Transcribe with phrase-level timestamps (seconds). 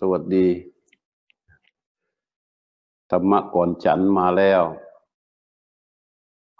[0.00, 0.46] สวัสดี
[3.10, 4.62] ธรรมะก่อนฉันมาแล้ว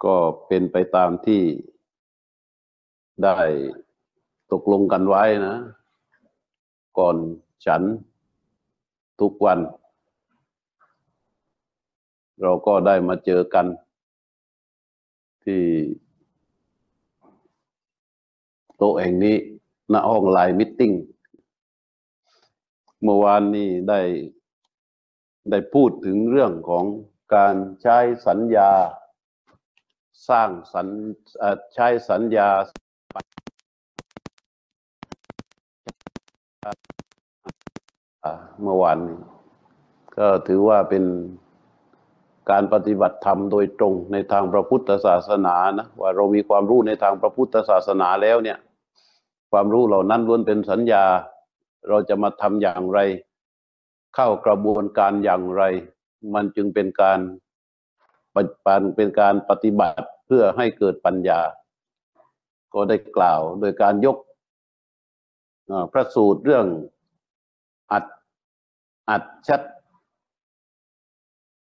[0.03, 0.15] ก็
[0.47, 1.41] เป็นไปตามที่
[3.23, 3.37] ได้
[4.51, 5.55] ตกลงกันไว้นะ
[6.97, 7.15] ก่อน
[7.65, 7.81] ฉัน
[9.19, 9.59] ทุกวัน
[12.41, 13.65] เราก็ได้มาเจอกัน
[15.43, 15.61] ที่
[18.77, 19.35] โต๊ะแห่งนี้
[19.93, 20.93] ณห้องไลน์มิทติ้ง
[23.03, 24.01] เมื่อวานนี้ได้
[25.49, 26.85] ได้พูดถึงเรื่องของ
[27.35, 27.97] การใช้
[28.27, 28.71] สัญญา
[30.29, 30.87] สร้างสัญ
[31.73, 32.49] ใช้สัญญา
[38.23, 39.19] อ่าเมื่อวานนี้
[40.17, 41.03] ก็ถือว่าเป็น
[42.51, 48.57] การปฏิบัติธรรมโดยตรงในทางพระพุทธศาสนานะว่าเรามีความรู้ในทางพระพุทธศาสนาแล้วเนี่ย
[49.51, 51.03] ความรู้เหล่านั้นล้วนเป็นสัญญา
[51.89, 52.99] เราจะมาทำอย่างไร
[54.15, 55.63] เข้ากระบวนการอย่างไร
[56.33, 57.19] มันจึงเป็นการ
[58.35, 61.41] ปฏิบัติเป็นการปฏิบัติเพื่อให้เกิดปัญญา
[62.73, 64.17] ก็ได้กล่าวโดยการยก
[65.91, 66.65] พระสูตรเรื่อง
[67.91, 68.05] อัด
[69.09, 69.61] อัดชัด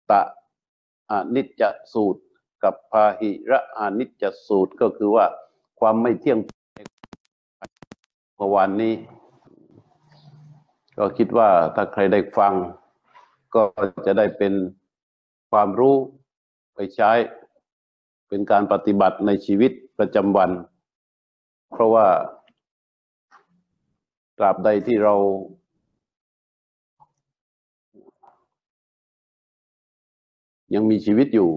[0.09, 0.21] ตะ
[1.11, 2.21] อนิจจสูตร
[2.63, 5.25] กับพาหิระอนิจจสูตรก็คือว่า
[5.79, 6.39] ความไม่เที่ยง
[8.35, 8.93] เมื่อวานนี้
[10.97, 12.53] ก็คิดว่าถ้าใครได้ฟัง
[13.55, 13.61] ก็
[14.05, 14.53] จะได้เป็น
[15.51, 15.95] ความรู้
[16.75, 17.11] ไปใช้
[18.27, 20.51] เป็นการปฏิบัติในชีวิตประจำวัน
[21.71, 22.07] เพราะว่า
[24.37, 25.15] ตราบใดที่เรา
[30.73, 31.49] ยังมีชีวิตอยู่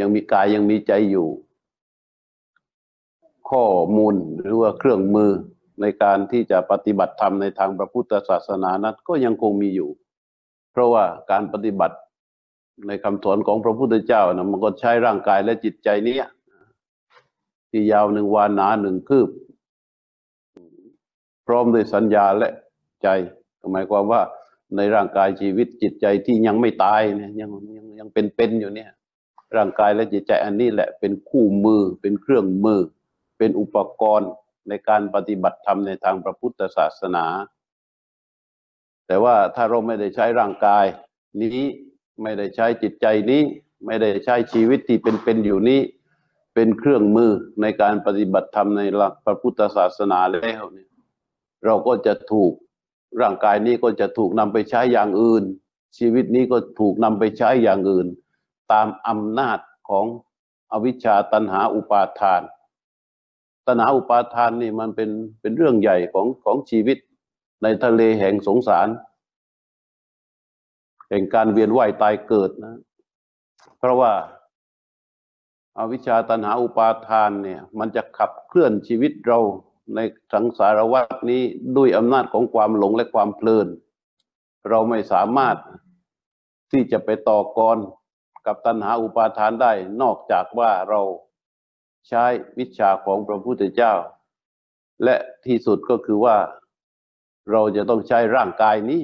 [0.00, 1.28] ยังมีกายยังมีใจอยู่
[3.50, 3.64] ข้อ
[3.96, 5.30] มูลหรือว่าเครื่องมือ
[5.80, 9.90] ในการที่จะปฏิบัติธรรมในทางพระพุทธศาสนานั้นก็ยังคงมีอยู่
[10.72, 11.96] เพราะว่าการปฏิบัติ
[12.86, 16.16] ในคำสอนของพระพุทธเจ้านะมันก็ใช้ร่างกายและจิตใจนี้
[17.70, 19.28] ที่ยาวหนึ่งวานหนาหนึ่งคืบ
[21.46, 22.50] พร้อมด้วยสัญญาและ
[23.02, 23.08] ใจ
[23.72, 24.22] หมายความว่า
[24.76, 28.90] ในร่างกายชีวิตจิตใจที่ยังไม่ตายเนี่ยยังยังยังเป็นเป็นอยู่เนี่ย
[29.56, 32.80] ร่างกายและจิตใจอันนี้แหละเป็นคู่มือเป็นเครื่องมือ
[33.38, 34.30] เป็นอุปกรณ์
[34.68, 37.26] ในการปฏิบัติธรรมในทางพระพุทธศาสนา
[39.06, 40.84] แต่ว่าถ้าเราไม่ได้ใช้ร่างกาย
[41.40, 41.66] นี้
[42.22, 43.42] ไม่ได้ใช้จิตใจนี้
[43.86, 45.80] ไม่ได้ใช้ชีวิตที่เป็นเป็นอยู่นี้
[46.54, 50.88] เป็นเครื่องมือในการปฏิบัติธรรมในหลักพระพุทธศาสนาแล้วเนี่ย
[51.64, 52.52] เราก็จะถูก
[53.20, 55.44] ร่างกายนี้ก็จะถูกนำไปใช้อย่างอื่น
[55.98, 58.06] ชีวิตนี้ก็ถูกนำไปใช้อย่างอื่น
[58.72, 59.58] ตามอำนาจ
[59.88, 60.06] ของ
[60.72, 62.42] อวิชชาตันหาอุปาทาน
[63.68, 66.98] ตัณหาอุปาทานนี่มันเป็นเป็นเรื่องใหญ่ของของชีวิต
[67.62, 68.88] ในทะเลแห่งสงสาร
[71.08, 72.76] แห่งการเวียนว่ายตายเกิดนะ
[73.78, 74.12] เพราะว่า
[75.78, 79.38] อาวิชชาตันหาอุปาทานเนี่ย มันจะขับเคลื่อนชีวิตเรา
[79.94, 80.00] ใน
[80.32, 81.42] สังสารวัฏนี้
[81.76, 83.68] ด้วยอำนาจของความหลงและความเพลิน
[84.70, 85.56] เราไม่สามารถ
[86.72, 87.78] ที่จะไปต่อกร
[88.46, 91.00] กับตัณหาอุปาทานได้ นอกจากว่าเรา
[92.08, 92.24] ใช้
[92.58, 93.92] วิชาของพระพุทธเจ้า
[95.04, 95.16] และ
[95.46, 96.36] ที่สุดก็คือว่า
[97.50, 99.02] เราจะต้องใช้ร่างกายนี้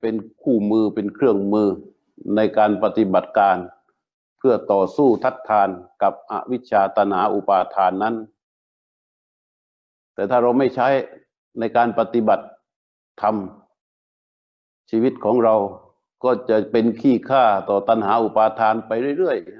[0.00, 1.68] เป็นคู่มือเป็นเครื่องมือ
[2.36, 3.56] ในการปฏิบัติการ
[4.38, 5.68] เพื่อต่อสู้ทัดทาน
[6.02, 8.14] กับอวิชชาตนาอุปาทานนั้น
[10.14, 10.88] แต่ถ้าเราไม่ใช้
[11.58, 12.46] ในการปฏิบัติ
[13.22, 13.36] ธรรม
[14.90, 15.54] ชีวิตของเรา
[16.24, 19.59] ก็จะเป็นขี้ข้าต่อตัณหาอุปาทานไปเรื่อยๆ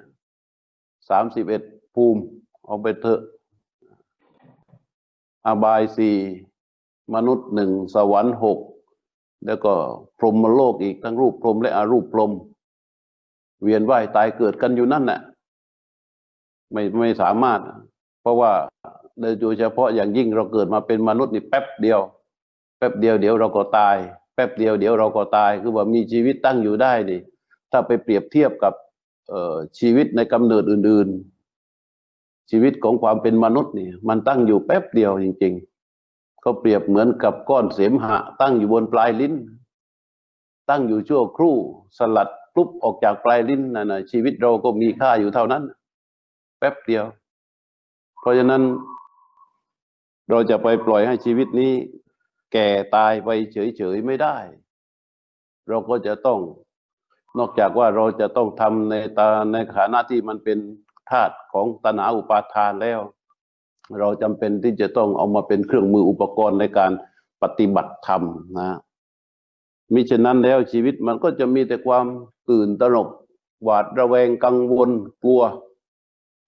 [1.08, 1.62] สามสิบเอ็ด
[1.94, 2.22] ภูมิ
[2.66, 3.20] เอาไปเถอะ
[5.46, 6.16] อบายสี่
[7.14, 8.58] มนุษย์หนึ่งสวรรค์หก
[9.46, 9.72] แล้วก็
[10.18, 12.32] พรหมโลกอีกทั้งรูปพรหมและอรูปพรหม
[13.62, 15.20] เวียนว่ายตายเกิดกันอยู่นั่นแหละ
[16.72, 17.60] ไม่ไม่สามารถ
[18.20, 18.52] เพราะว่า
[19.40, 22.00] โดยเฉพาะอย่างยิ่งเราเกิดมาเป็นมนุษย์นี่แป๊บเดียว
[22.78, 23.96] แป๊บเดียวเดี๋ยวเราก็ตาย
[24.34, 27.18] แป๊บเดียวเดี๋ยวเราก็ตาย คือว่ามีชีวิตตั้งอยู่ได้ดิ
[27.70, 28.74] ถ้าไปเปรียบเทียบกับ
[29.78, 31.08] ชีวิตในกำเนิดอื่น
[31.80, 39.34] ๆ ชีวิตของความเป็นมนุษย์นี่มันตั้งอยู่แป๊บเดียวจริงๆก็เปรียบเหมือนกับก้อนเสมหะ ตั้งอยู่บนปลายลิ้น
[40.68, 41.56] ตั้งอยู่ชั่วครู่
[41.98, 45.62] สลัดปุ๊บออกจากปลายลิ้นนั่นนะชีวิตเราก็มีค่าอยู่เท่านั้น
[46.58, 47.04] แป๊บเดียว
[48.20, 48.62] เพราะฉะนั้น
[50.30, 51.72] เราจะไปปล่อยให้ชีวิตนี้
[52.52, 54.36] แก่ตายไปเฉยๆไม่ได้
[55.68, 56.40] เราก็จะต้อง
[57.38, 60.58] นอกจากว่าเราจะต้องทำในตาในฐานะที่มันเป็น
[61.10, 63.00] ธาตุของตนาอุปาทานแล้ว
[63.98, 66.92] เราจำเป็นที่จะต้องเอามาเป็นเครื่องมืออุปกรณ์ในการ
[67.42, 68.22] ปฏิบัติธรรม
[68.58, 68.78] นะ
[69.94, 72.04] มิฉะนั้นแล้วชีวิตมันก็จะมีแต่ความ
[72.50, 73.08] ตื่นตระหนก
[73.64, 74.90] หวาดระแวงกังวล
[75.22, 75.42] กลัว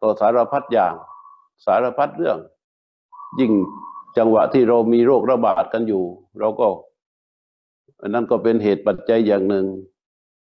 [0.02, 0.94] ต่อสารพัดอย่าง
[1.64, 2.38] สารพัดเรื่อง
[3.40, 3.52] ยิ่ง
[4.18, 6.04] จังหวะที่เรามีโรคระบาดกันอยู่
[6.38, 6.66] เราก็
[8.00, 9.66] อันนั้นก็เป็นเหตุปัจจัยอย่างหนึ่ง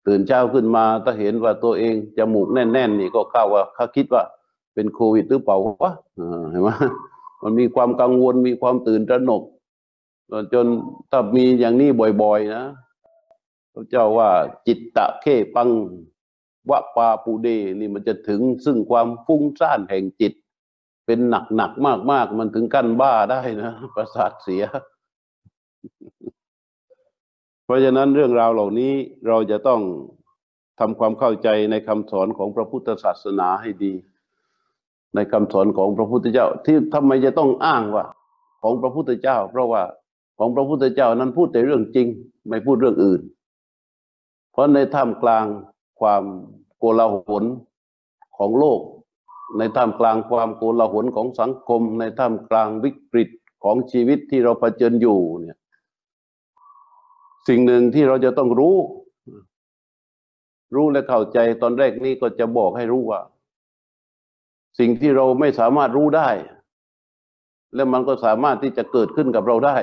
[0.06, 4.22] ตื่นเช้าขึ้นมาถ้าเห็นว่าตัวเองจมูกแน่นๆนี่ก็เข้าว่าเขาคิดว่า
[4.74, 5.92] เป็นโควิดหรือเปล่าวะ
[6.50, 6.68] เห็นไหม
[7.42, 9.42] มันมีความกังวลมีความตื่นตระหนก
[10.52, 10.66] จน
[11.10, 11.90] ถ้ามีอย่างนี้
[12.22, 12.64] บ่อยๆนะ
[13.72, 14.30] พระเจ้าว่า
[14.66, 15.68] จิตตะเข้ปัง
[16.70, 17.48] วะปาปูเด
[17.80, 20.32] นี่มันจะถึงซึ่งความฟุ้งซ่านแห่งจิต
[21.06, 24.64] เป็นหนักหนักมากมากๆมันถึงกั้นบ้าได้นะ ประสาทเสีย
[27.66, 28.92] เพราะฉะนั้นเรื่องราวเหล่านี้
[29.28, 29.80] เราจะต้อง
[30.80, 33.92] ทำความเข้าใจในคำสอนของพระพุทธศาสนาให้ดี
[35.14, 38.04] ในคำสอนของพระพุทธเจ้า ที่ทำไมจะต้องอ้างว่า
[38.62, 39.82] ของพระพุทธเจ้า เพราะว่า
[40.38, 42.08] ของพระพุทธเจ้านั้นพูดแต่เรื่องจริง
[42.48, 43.20] ไม่พูดเรื่องอื่น
[44.52, 45.44] เพราะในท่ามกลาง
[46.00, 46.24] ความ
[46.78, 47.44] โกลาหล
[48.38, 48.80] ของโลก
[49.58, 53.28] ในท่ามกลางความโกลาหลของสังคม ในท่ามกลางวิกฤต
[53.64, 55.56] ของชีวิตที่เราเผชิญอยู่เนี่ย
[57.48, 58.76] สิ่งหนึ่งที่เราจะต้องรู้
[60.74, 63.20] รู้และเข้าใจตอนแรกนี้ก็จะบอกให้รู้ว่า
[64.78, 66.30] สิ่งที่เราไม่สามารถรู้ได้
[67.74, 69.78] และมันก็สามารถที่จะเกิดขึ้นกับเราได้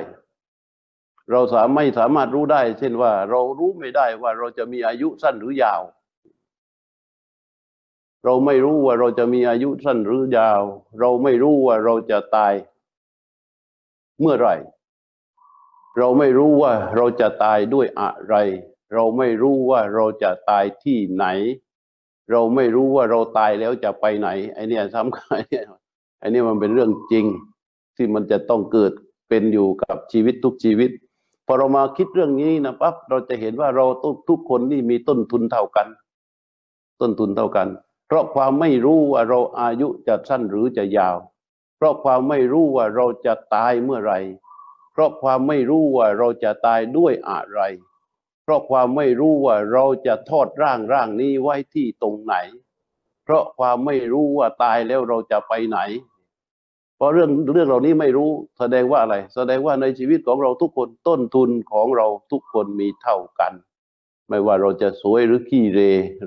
[1.31, 5.81] เราสามไม่สามารถรู้ได้ เช่นว่า เรารู้ไม่ได้ว่าเราจะมีอายุสั้นหรือยาว
[8.25, 10.61] เราไม่รู้ว่าเราจะมีอายุสั้นหรือยาว
[10.99, 12.53] เราไม่รู้ว่าเราจะตาย
[14.19, 14.55] เมื่อไหร่
[15.97, 18.35] เราไม่รู้ว่าเราจะตายด้วยอะไร
[18.93, 21.25] เราไม่รู้ว่าเราจะตายที่ไหน
[22.31, 25.39] เราไม่รู้ว่าเราตายแล้วจะไปไหนไอเนี่ยสำคัญ
[26.19, 27.25] ไอเนี่ยมันเป็นเรื่องจริง
[27.95, 28.91] ที่มันจะต้องเกิด
[29.29, 30.91] เป็นอยู่กับชีวิตทุกชีวิต
[31.45, 35.87] พอเรามาคิดเรื่องนี้นะปั๊บเราจะเห็นว่าเราทุกทุกคนนี่มีต้นทุนเท่ากัน
[37.01, 37.67] ต้นทุนเท่ากัน
[38.07, 41.15] เพราะความไม่รู้ว่าเราอายุจะสั้นหรือจะยาว
[41.77, 44.19] เพราะความไม่รู้ว่าเราจะตายเมื่อไหร่
[44.93, 47.61] เพราะความไม่รู้ว่าเราจะตายด้วยอะไร
[48.43, 52.35] เพราะความไม่รู้ว่าเราจะทอดร่างร่างนี้ไว้ที่ตรงไหน
[53.23, 55.79] เพราะความไม่รู้ว่าตายแล้วเราจะไปไหน
[56.97, 58.29] เพราะเรื่องเรื่องเหล่านี้ไม่รู้
[58.59, 63.53] แสดงว่าอะไร แสดงว่าในชีวิตของเราทุกคนต้นทุนของเราทุกคนมีเท่ากัน
[64.29, 65.79] ไม่ว่าเราจะสวยหรือขี้เร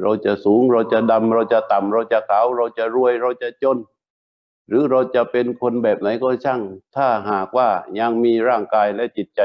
[0.03, 3.77] เราจะสูงเราจะดำเราจะต่ำเราจะขาวเราจะรวยเราจะจน
[4.69, 6.61] หรือเราจะเป็นคนแบบไหนก็ช่าง
[6.97, 7.69] ถ้าหากว่า
[8.01, 9.41] ยังมีร่างกายและจิตใจ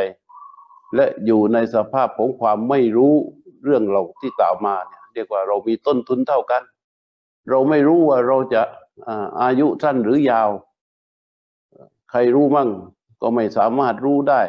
[0.96, 3.16] และอยู่ในสภาพของความไม่รู้
[3.64, 6.64] เรื่องเราที่กล่าวมาเนี่ยเรียกว่าเรามีต้นทุนเท่ากัน
[7.50, 8.62] เราไม่รู้ว่าเราจะ
[9.08, 10.50] อาอายุสั้นหรือยาว
[12.12, 12.70] ใครรู้มั่ง
[13.22, 14.42] ก็ไม่สามารถรู้ได้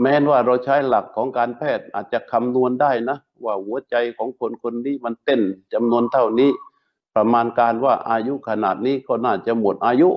[0.00, 5.42] แม้นว่าเราใช้หลักของการแพทย์อาจจะคำนวณได้นะ ว่าหัวใจของคนคนนี้มันเต้น
[5.74, 6.50] จำนวนเท่านี้
[7.18, 10.10] ประมาณการว่าอายุขนาดนี้ก็น่าจะหมดอายุ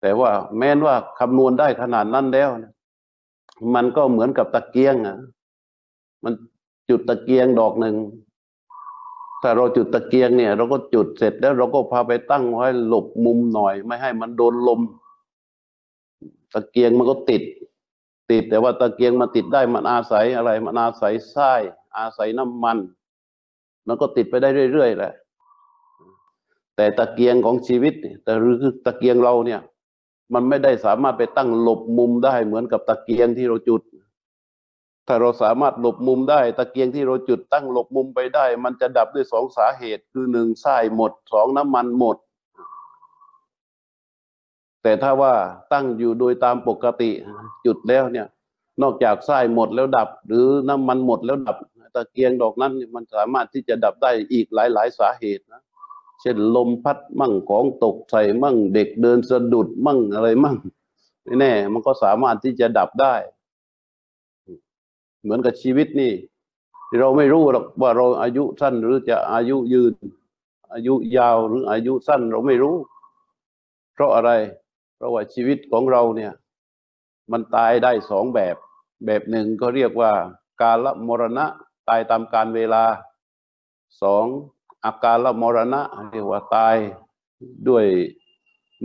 [0.00, 2.72] แต่ว่าแม้นว่าคำนวณได้ขนาดนั้นแล้วนะ
[3.74, 5.16] มันก็เหมือนกับตะเกียงอะ
[6.24, 6.32] มัน
[6.88, 7.96] จุดตะเกียงดอกหนึ่ง
[9.42, 14.80] ถ้าเราจุดตะเกียงเนี่ย เราก็จุดเสร็จแล้วเราก็พาไปตั้งไว้หลบมุมหน่อย ไม่ให้มันโดนลม
[16.54, 17.42] ตะเกียงมันก็ติด
[18.30, 21.52] ติดแต่ว่าตะเกียงมันติดได้มันอาศัยอะไร มันอาศัยไส้
[21.98, 22.78] อาศัยน้ำมัน
[23.86, 25.12] มันก็ติดไปได้เรื่อยๆแหละ
[26.76, 28.54] แต่ตะเกียงของชีวิตแต่หรือ
[28.86, 29.60] ตะเกียงเราเนี่ย
[30.34, 33.82] มันไม่ได้สามารถไปตั้งหลบมุมได้เหมือนกับตะเกียงที่เราจุด
[35.06, 42.16] ถ้าเราสามารถหลบมุมได้ ตะเกียงที่เราจุดตั้งหลบมุมไปได้ มันจะดับด้วยสองสาเหตุคือหนึ่งทรายหมดสองน้ำมันหมด
[44.82, 45.34] แต่ถ้าว่า
[45.72, 47.10] ตั้งอยู่โดยตามปกติ
[47.66, 48.26] จุดแล้วเนี่ย
[48.82, 51.56] นอกจากทรายหมดแล้วดับ หรือน้ำมันหมดแล้วดับ
[51.94, 55.62] ตะเกียงดอกนั้นมันสามารถที่จะดับได้อีกหลาย ๆ สาเหตุนะ
[56.20, 60.56] เช่นลมพัดมั่งของตกใส่มั่งเด็กเดินสะดุดมั่งอะไรมั่ง
[61.24, 63.14] ไม่แน่มันก็สามารถที่จะดับได้
[65.22, 66.12] เหมือนกับชีวิตนี่
[66.98, 69.94] เราไม่รู้หรอกว่าเราอายุสั้นหรือจะอายุยืน
[70.72, 72.76] อายุยาวหรืออายุสั้นเราไม่รู้
[73.94, 74.30] เพราะอะไร
[74.96, 76.32] เพราะว่าชีวิตของเราเนี่ย
[77.32, 78.56] มันตายได้สองแบบ
[79.06, 80.12] แบบหนึ่งก็เรียกว่า
[80.60, 81.46] กาลมรณะ
[81.88, 82.84] ตายตามการเวลา
[84.02, 84.26] สอง
[84.84, 86.76] อาการละมรณะเรียกว่าตาย
[87.68, 87.84] ด้วย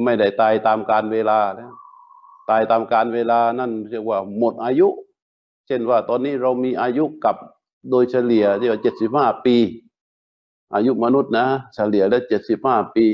[0.04, 1.40] ไม่ได้ตายตามการเวลา
[2.50, 4.88] ตายตามการเวลานั่นเรียกว่าหมดอายุ
[5.68, 7.36] เช่นว่าตอนนี้เรามีอายุกับ
[7.90, 9.56] โดยเฉลี่ยเรียกว่าเจ็ดสิบห้าปี
[10.74, 11.46] อายุมนุษย์นะ
[11.76, 13.06] เฉลี่ยแล้วเจ็ดสิบห้าปี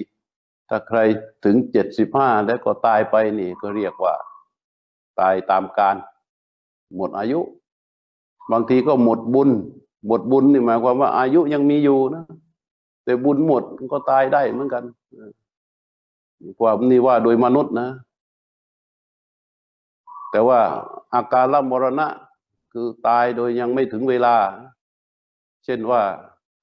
[0.69, 0.99] ถ้าใคร
[1.45, 4.15] ถึงเจ็ดสิบห้าแล้วก็ตายไปนี่ก็เรียกว่า
[5.19, 5.95] ตายตามการ
[6.95, 7.39] หมดอายุ
[8.51, 9.49] บางทีก็หมดบุญ
[10.07, 12.23] หมดบุญนี่หมายความว่าอายุยังมีอยู่นะ
[13.07, 14.83] แต่บุญหมดก็ตายได้เหมือนกัน
[16.59, 17.89] ความนี่ว่าโดยมนุษย์นะ
[20.31, 20.59] แต่ว่า
[21.13, 22.07] อาการละมรณะ
[22.73, 24.35] คือตายโดยยังไม่ถึงเวลา
[25.65, 26.01] เช่นว่า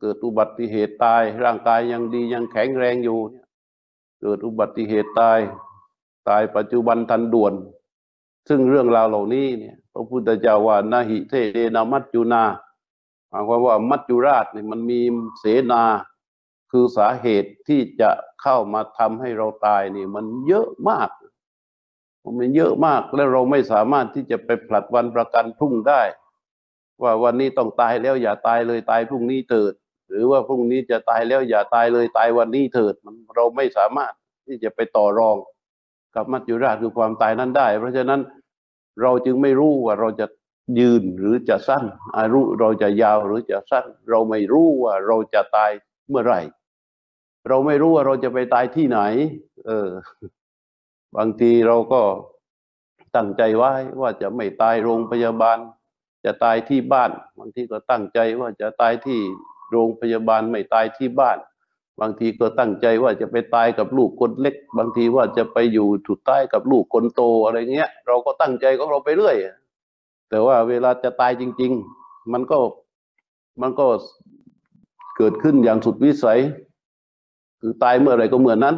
[0.00, 3.18] เกิดอุบัติเหตุตาย ร่างกายยังดียังแข็งแรงอยู่
[4.20, 5.38] เกิดอุบัติเหตุตาย
[6.28, 7.54] ตายปัจจุบันทันด่วน
[8.48, 12.42] ซึ่งเรื่องราวเหล่านี้เนี่ยพระพุทธเจ้าว่านาหิเทเดนามัจจุนา
[13.28, 15.00] หมายความว่ามัจจุราชเนี่ยมันมี
[15.40, 15.82] เสนา
[16.76, 18.10] คือสาเหตุที่จะ
[18.42, 21.10] เข้ามาทำให้เราตายนี่ มันเยอะมาก
[22.38, 26.02] มันเยอะมากแล้วเราไม่สามารถที่จะไปผลัดวันประกันพรุ่งได้
[27.02, 29.72] ว่าวันนี้ต้องตายแล้วอย่าตายเลยตายพรุ่งนี้เถิด
[30.08, 34.12] หรือว่าพรุ่งนี้จะตายแล้วอย่าตายเลยตายวันนี้เถิดมันเราไม่สามารถ
[34.46, 35.36] ที่จะไปต่อรอง
[36.14, 38.20] กับมัจจุราชคือความตายนั้นได้ เพราะฉะนั้น
[39.02, 40.26] เราจึงไม่รู้ว่าเราจะ
[40.80, 41.84] ยืนหรือจะสั้น
[42.18, 45.70] อายุเราจะยาวหรือจะสั้น เราไม่รู้ว่าเราจะตาย
[46.08, 46.40] เมื่อไหร่
[47.48, 49.00] เราไม่รู้ว่าเราจะไปตายที่ไหน
[49.66, 49.88] เออ
[51.16, 52.02] บางทีเราก็
[53.16, 55.58] ตั้งใจไว้ว่าจะไม่ตายโรงพยาบาล
[56.24, 59.20] จะตายที่บ้าน บางทีก็ตั้งใจว่าจะตายที่
[59.70, 61.38] โรงพยาบาลไม่ตายที่บ้าน
[62.00, 69.36] บางทีก็ตั้งใจว่าจะไปตายกับลูกคนเล็ก บางทีว่าจะไปอยู่ถุดใต้กับลูกคนโตอะไรเงี้ย เราก็ตั้งใจของเราไปเรื่อย
[70.30, 71.72] แต่ว่าเวลาจะตายจริง
[72.02, 72.58] ๆ มันก็
[73.62, 73.86] มันก็
[75.16, 76.40] เกิดขึ้นอย่างสุดวิสัย
[77.66, 78.76] คือตายเมื่อไรก็เหมือนนั้น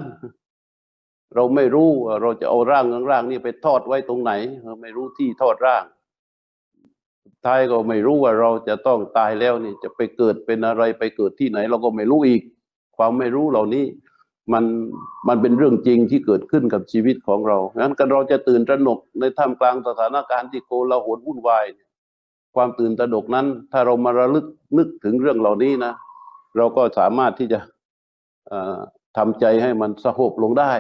[1.35, 4.33] เราไม่รู้ว่าเราจะเอาร่างร่างนี้ไปทอดไว้ตรงไหน
[4.64, 5.85] เราไม่รู้ที่ทอดร่าง
[7.45, 12.43] ท้ายก็ไม่รู้ว่าเราจะต้องตายแล้วนี่จะไปเกิดเป็นอะไรไปเกิดที่ไหน เราก็ไม่รู้อีก
[12.97, 13.85] ความไม่รู้เหล่านี้
[14.52, 14.64] มัน
[15.28, 21.88] มันเป็นเรื่องจริงที่เกิดขึ้นกับชีวิตของเรางั้นก็เราจะตื่นตระหนกในท่ามกลางสถานการณ์ที่โกลาหลวุ่นวายเนี่ย
[22.55, 24.47] ความตื่นตระหนกนั้น ถ้าเรามาระลึก
[24.78, 25.93] นึกถึงเรื่องเหล่านี้นะ
[26.57, 27.59] เราก็สามารถที่จะ
[29.16, 30.74] ทำใจให้มันสงบลงได้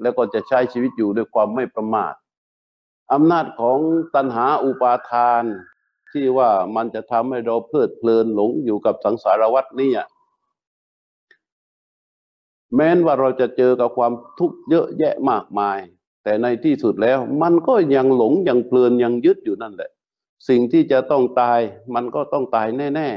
[0.00, 2.14] แล้วก็จะใช้ชีวิตอยู่ด้วยความไม่ประมาท
[3.12, 3.78] อำนาจของ
[4.14, 5.42] ตัณหาอุปาทาน
[6.12, 9.92] ที่ว่ามันจะทำให้เราเพลิดเพลินหลงอยู่กับสังสารวัฏนี่
[12.74, 15.78] แม้นว่าเราจะเจอกับความทุกข์เยอะแยะมากมาย
[16.24, 19.90] แต่ในที่สุดแล้ว มันก็ยังหลงยังเพลินยังยึดอยู่นั่นแหละ
[20.48, 21.60] สิ่งที่จะต้องตาย
[21.94, 23.08] มันก็ต้องตายแน่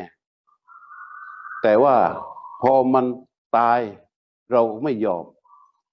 [0.77, 1.95] ๆ แต่ว่า
[2.61, 3.05] พอมัน
[3.57, 3.79] ตาย
[4.51, 5.25] เราไม่ยอม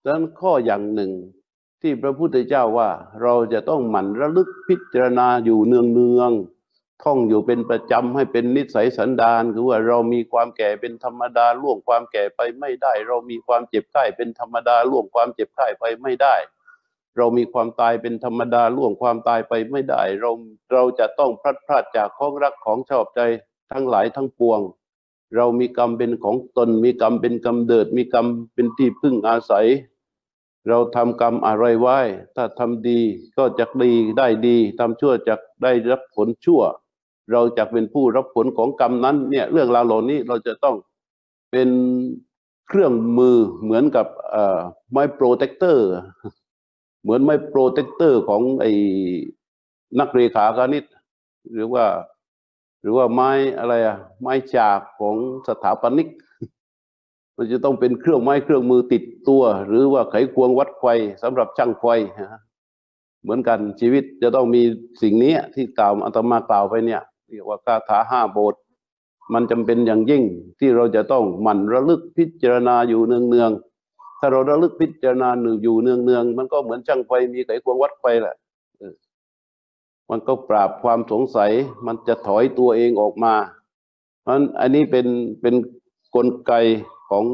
[0.02, 1.12] ดังนั้นข้ออย่างหนึ่ง
[1.82, 2.90] ที่พระพุทธเจ้าว่า
[3.22, 6.30] เราจะต้องหมั่นระลึกพิจารณาอยู่เนืองเนือง
[7.02, 16.36] ท่องอยู่เป็นประจำให้เป็นนิสัยสันดานคือว่าเรามีความแก่เป็นธรรมดาล่วงความแก่ไปไม่ได้ เรามีความเจ็บไข้เป็นธรรมดาล่วงความเจ็บไข้ไปไม่ได้
[17.16, 20.30] เรามีความตายเป็นธรรมดาล่วงความตายไปไม่ได้ เรา
[20.72, 23.20] เราจะต้องพลัดพรากจากของรักของชอบใจ
[23.72, 24.60] ทั้งหลายทั้งปวง
[25.36, 29.66] เรามีกรรมเป็นของตน มีกรรมเป็นกำเดิด มีกรรมเป็นที่พึ่งอาศัย
[30.68, 31.98] เราทำกรรมอะไรไว้
[32.36, 33.00] ถ้าทำดี
[33.36, 36.62] ก็จะดีได้ดีทำชั่วจะได้รับผลชั่ว
[37.32, 40.76] เราจะเป็นผู้รับผลของกรรมนั้น เนี่ยเรื่องราวเหล่านี้เราจะต้อง
[41.50, 41.68] เป็น
[42.68, 44.06] เครื่องมือเหมือนกับ
[44.90, 45.86] ไม้ protractor
[47.02, 48.72] เหมือนไม้ protractor ของไอ้
[50.00, 50.84] นักเรขาคณิต
[51.52, 51.84] หรือว่า
[52.80, 55.16] หรือว่าไม้อะไรอะไม้ฉากของ
[55.48, 56.08] สถาปนิก
[57.36, 60.86] มันจะต้องเป็นเครื่องไม้เครื่องมือติดตัว หรือว่าไขควงวัดไฟ
[61.22, 61.84] สำหรับช่างไฟ
[63.22, 64.62] เหมือนกันชีวิตจะต้องมี
[65.02, 68.54] สิ่งนี้ที่กล่าวอาตมากล่าวไปเนี่ยเรียกว่าคาถาห้าบท
[69.32, 70.22] มันจำเป็นอย่างยิ่ง
[70.58, 73.50] ที่เราจะต้องหมั่นระลึกพิจารณาอยู่เนืองเนือง
[74.18, 78.36] ถ้าเราระลึกพิจารณาหนึ่งอยู่เนืองเนืองมันก็เหมือนช่างไฟมีไขควงวัดไฟแหละ
[80.10, 81.50] มันก็ปราบความสงสัย
[81.86, 83.34] มันจะถอยตัวเองออกมา
[84.22, 85.06] เพราะอันนี้เป็น
[85.40, 86.52] เป็นนกลไก
[87.10, 87.24] ของ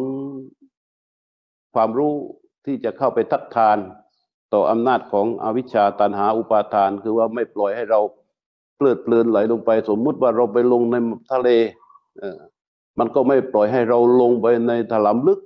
[1.75, 2.13] ความรู้
[2.65, 3.79] ที่จะเข้าไปทัดทาน
[4.53, 8.01] ต่ออำนาจของอวิชชาตันหาอุปาทาน คือว่าไม่ปล่อยให้เรา
[8.77, 10.97] เพลิดเพลินไหลลงไป สมมุติว่าเราไปลงใน
[11.33, 11.49] ทะเล
[12.19, 12.39] เออ
[12.99, 15.41] มันก็ไม่ปล่อยให้เราลงไปในถลำลึก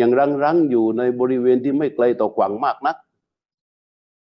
[0.00, 2.96] ยังรังรังอยู่ในบริเวณที่ไม่ไกลต่อกว่างมากนัก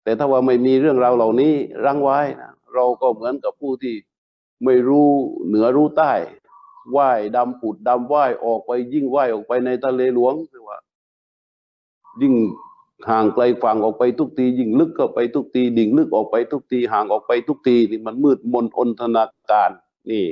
[0.08, 3.94] แต่ถ้าว่าไม่มีเรื่องราวเหล่านี้รังไว้นะเราก็เหมือนกับผู้ที่
[4.64, 5.08] ไม่รู้
[5.46, 6.12] เหนือรู้ใต้
[6.96, 10.78] ว่ายดำผุดดำว่ายออกไปยิ่งว่ายออกไปในทะเลหลวงคือว่า
[12.22, 12.34] ยิ่ง
[13.10, 19.70] ห่างไกลฝั่งออกไปทุกที ยิ่งลึกเข้าไปทุกทีดิ่งลึกออกไปทุกทีห่างออกไปทุกทีนี่มันมืดมนอนทนาการ
[20.10, 20.26] นี่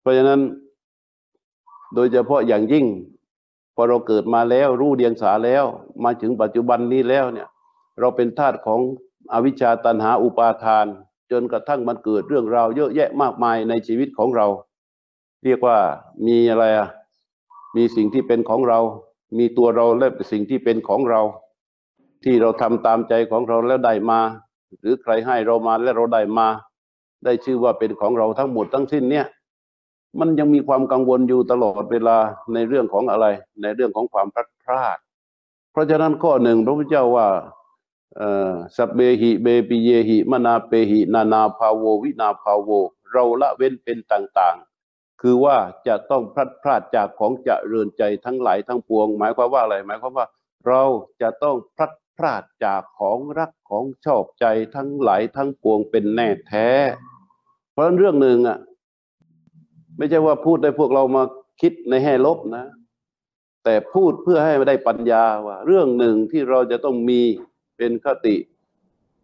[0.00, 0.40] เพราะฉะนั้น
[1.94, 2.86] โดยเฉพาะอย่างยิ่ง
[3.74, 5.64] พอเราเกิดมาแล้วรู้เดียงสาแล้ว
[6.04, 7.48] มาถึงปัจจุบันนี้แล้วเนี่ย
[7.98, 8.80] เราเป็นทาสของ
[9.32, 10.86] อวิชชาตันหาอุปาทาน
[11.30, 14.46] จนกระทั่งมันเกิดเรื่องราวเยอะแยะมากมายในชีวิตของเรา
[15.44, 15.78] เรียกว่า
[16.26, 16.88] มีอะไรอะ
[17.76, 18.78] มีสิ่งที่เป็นของเรา
[19.38, 21.20] มีตัวเราและสิ่งที่เป็นของเรา
[22.24, 24.20] ที่เราทำตามใจของเราแล้วได้มา
[24.80, 26.48] หรือใครให้เรามาแล้วเราได้มา
[27.24, 29.26] ได้ชื่อว่าเป็นของเราทั้งหมดทั้งสิ้นเนี่ย
[30.20, 32.16] มันยังมีความกังวลอยู่ตลอดเวลา
[32.54, 33.26] ในเรื่องของอะไร
[33.62, 34.98] ในเรื่องของความพลัดพราก
[35.72, 37.26] เพราะฉะนั้นข้อหนึ่งพระพุทธเจ้าว่า
[38.76, 42.70] สัพเบหิเบปิเยหิมนาเปหินานาภาโววินาภาโว
[43.10, 50.26] เราละเว้นเป็นต่างๆ คือว่าจะต้องพลัดพรากจากของจะเรือนใจทั้งหลายทั้งปวง หมายความว่าอะไรหมายความว่า
[50.66, 50.82] เรา
[51.22, 54.44] จะต้องพลัดพรากจากของรักของชอบใจ
[54.76, 56.68] ทั้งหลายทั้งปวงเป็นแน่แท้
[57.72, 58.58] เพราะนั้นเรื่องหนึ่งอะ
[59.96, 61.22] ไม่ใช่ว่าพูดได้พวกเรามา
[61.60, 62.64] คิดในแง่ลบนะ
[63.64, 67.20] แต่พูดเพื่อให้ได้ปัญญาว่า เรื่องหนึ่งที่เราจะต้องมี
[67.80, 68.36] เป็นคติ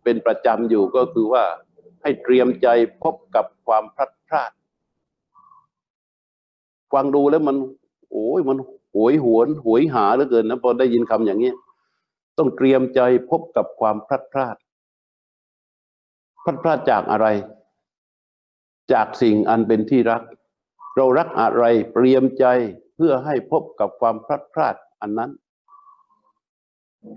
[0.04, 1.44] เป็นประจำอยู่ก็คือว่า
[2.02, 2.68] ให้เตรียมใจ
[3.02, 4.50] พบกับความพลัดพราก
[6.92, 7.56] ฟังดูแล้วมัน
[8.10, 8.58] โอ้ยมัน
[8.90, 11.52] โหยหวนโหยหาเหลือเกินนะพอได้ยินคำอย่างนี้
[12.38, 14.56] ต้องเตรียมใจพบกับความพลัดพราก
[16.44, 17.26] พลัดพรากจากอะไร
[18.92, 20.22] จากสิ่งอันเป็นที่รัก
[20.96, 22.44] เรารักอะไรเตรียมใจ
[22.96, 25.30] เพื่อให้พบกับความพลัดพรากอันนั้น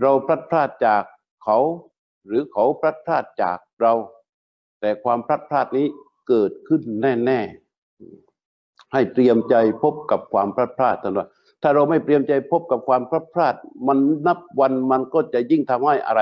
[0.01, 1.03] เราพลัดพรากจาก
[1.43, 1.59] เขา
[2.25, 3.93] หรือเขาพลัดพรากจากเรา
[4.81, 5.87] แต่ความพลัดพรากนี้
[6.27, 11.27] เกิดขึ้นแน่ๆ ให้เตรียมใจพบกับความพลัดพรากตลอด
[11.61, 13.53] ถ้าเราไม่เตรียมใจพบกับความพลัดพราก
[13.87, 16.21] มันนับวันมันก็จะยิ่งทำให้อะไร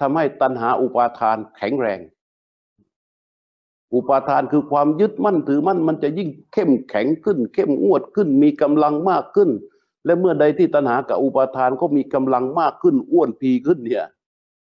[0.00, 2.00] ทำให้ตัณหาอุปาทานแข็งแรง
[3.94, 9.50] อุปาทานคือความยึดมั่นถือมั่นมันจะยิ่งเข้มแข็งขึ้น เข้มงวดขึ้น มีกำลังมากขึ้น
[10.04, 14.04] และเมื่อใดที่ตัณหากับอุปาทานก็มีกำลังมากขึ้นอ้วนพีขึ้นเนี่ย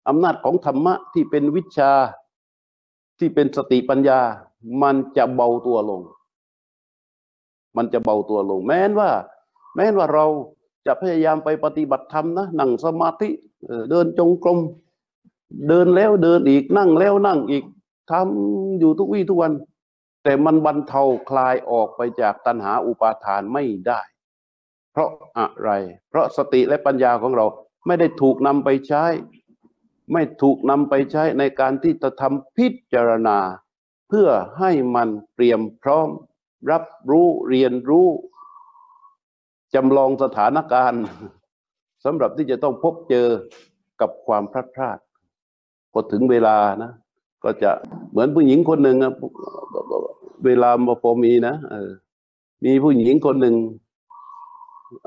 [0.09, 1.93] อำนาจของธรรมะที่เป็นวิชา
[3.19, 4.21] ที่เป็นสติปัญญา
[4.83, 6.03] มันจะเบาตัวลง
[7.77, 9.11] มันจะเบาตัวลง แม้นว่า
[9.75, 10.27] แม้นว่าเรา
[10.87, 13.31] จะพยายามไปปฏิบัติธรรมนะนั่งสมาธิ
[13.67, 14.59] เออเดินจงกรม
[15.69, 17.65] เดินแล้วเดินอีกนั่งแล้วนั่งอีก
[18.11, 19.53] ทำอยู่ทุกวี่ทุกวัน
[20.25, 24.01] แต่มันบรรเทาคลายออกไปจากตัณหาอุปาทานไม่ได้
[24.93, 25.71] เพราะอะไร
[26.09, 27.47] เพราะสติและปัญญาของเรา
[27.87, 29.05] ไม่ได้ถูกนำไปใช้
[30.13, 33.39] ไม่ถูกนำไปใช้ในการที่จะทำพิจารณา
[34.09, 36.09] เพื่อให้มันเตรียมพร้อม
[36.71, 38.09] รับรู้เรียนรู้
[39.75, 41.03] จำลองสถานการณ์
[42.05, 43.27] สำหรับที่จะต้องพบเจอ
[44.01, 44.99] กับความพลาดพลาด
[45.93, 46.93] พอถึงเวลานะ
[47.45, 47.71] ก็จะ
[48.11, 49.13] เหมือนผู้หญิงคนหนึ่งอะ
[50.45, 51.91] เวลามาพอมีนะเออ
[52.65, 53.57] มีผู้หญิงคนหนึ่ง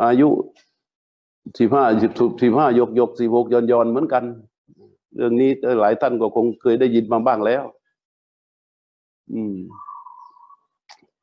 [0.03, 0.29] อายุ
[1.59, 2.11] สิบห้าสิบ
[2.41, 4.23] สิบห้ายกยกสิบหกยอนยอนเหมือนกัน
[5.15, 7.63] เรื่องนี้หลายท่านก็คงเคยได้ยินมาบ้างแล้ว
[9.33, 9.57] อืม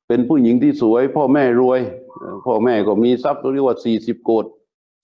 [0.07, 1.81] เป็นผู้หญิงที่สวย พ่อแม่รวย
[2.47, 4.47] พ่อแม่ก็มีทรัพย์เรียกว่าสี่สิบโกด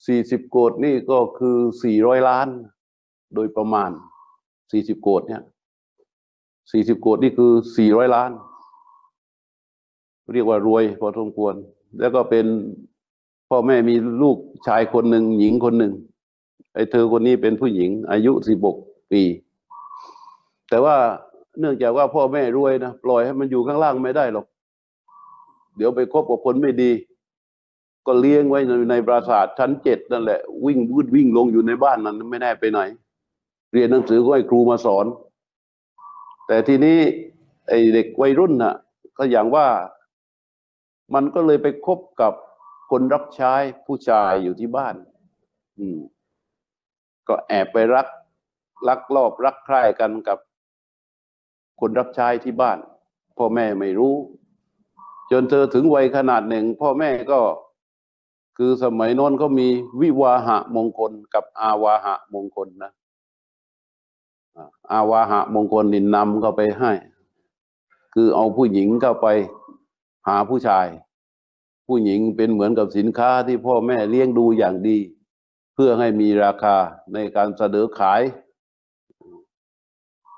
[0.06, 2.48] สี่สิบโกดนี่ก็คือสี่ร้อยล้าน
[3.34, 3.90] โดยประมาณ
[4.72, 5.42] สี่สิบโกดเนี่ย
[6.72, 8.30] สี่สิบโกดนี่คือสี่ร้อยล้าน
[10.32, 11.54] เรียกว่ารวยพอสมควร
[12.00, 12.46] แล้วก็เป็น
[13.48, 15.92] พ่อแม่มีลูกชายคนหนึ่งหญิงคนหนึ่ง
[16.76, 18.76] ไอ้เธอคนนี้เป็นผู้หญิง อายุสิบก
[19.10, 19.22] ปี
[20.68, 20.96] แต่ว่า
[21.58, 24.46] เนื่องจากว่าพ่อแม่รวยนะปล่อยให้มันอยู่ข้างล่างไม่ได้หรอก
[25.76, 26.92] เดี๋ยวไปคบกับคนไม่ดี
[28.06, 32.80] ก็เลี้ยงไว้ในในปราสาทชั้นเจ็ดนั่นแหละ วิ่งวืดวิ่งลงอยู่ในบ้านนั้นไม่แน่ไปไหน
[33.72, 35.06] เรียนหนังสือก็ให้ครูมาสอน
[36.46, 36.98] แต่ทีนี้
[37.68, 38.74] ไอเด็กวัยรุ่นน่ะ
[39.18, 39.66] ก็อย่างว่า
[41.14, 42.32] มันก็เลยไปคบกับ
[42.90, 43.54] คนรับใช้
[43.86, 44.94] ผู้ชายอยู่ที่บ้าน
[45.78, 45.98] อืม
[47.28, 48.06] ก็แอบไปรัก
[48.88, 50.38] ลักลอบรักใคร่กันกับ
[51.80, 52.78] คนรับใช้ที่บ้าน
[53.36, 54.14] พ่อแม่ไม่รู้
[55.30, 57.40] จนเธอถึงวัยขนาดหนึ่ง พ่อแม่ก็
[58.56, 59.68] คือสมัยโน้นเขามี
[60.00, 62.92] วิวาหะมงคลกับอาวาหะมงคลนะ
[64.56, 66.92] อาอาวาหะมงคลนินนำเข้าไปให้
[68.14, 69.26] คือเอาผู้หญิงเข้าไป
[70.28, 70.86] หาผู้ชาย
[71.86, 74.98] ผู้หญิงเป็นเหมือนกับสินค้าที่พ่อแม่เลี้ยงดูอย่างดี
[75.76, 76.76] เพื่อให้มีราคา
[77.14, 78.22] ในการเสนอขาย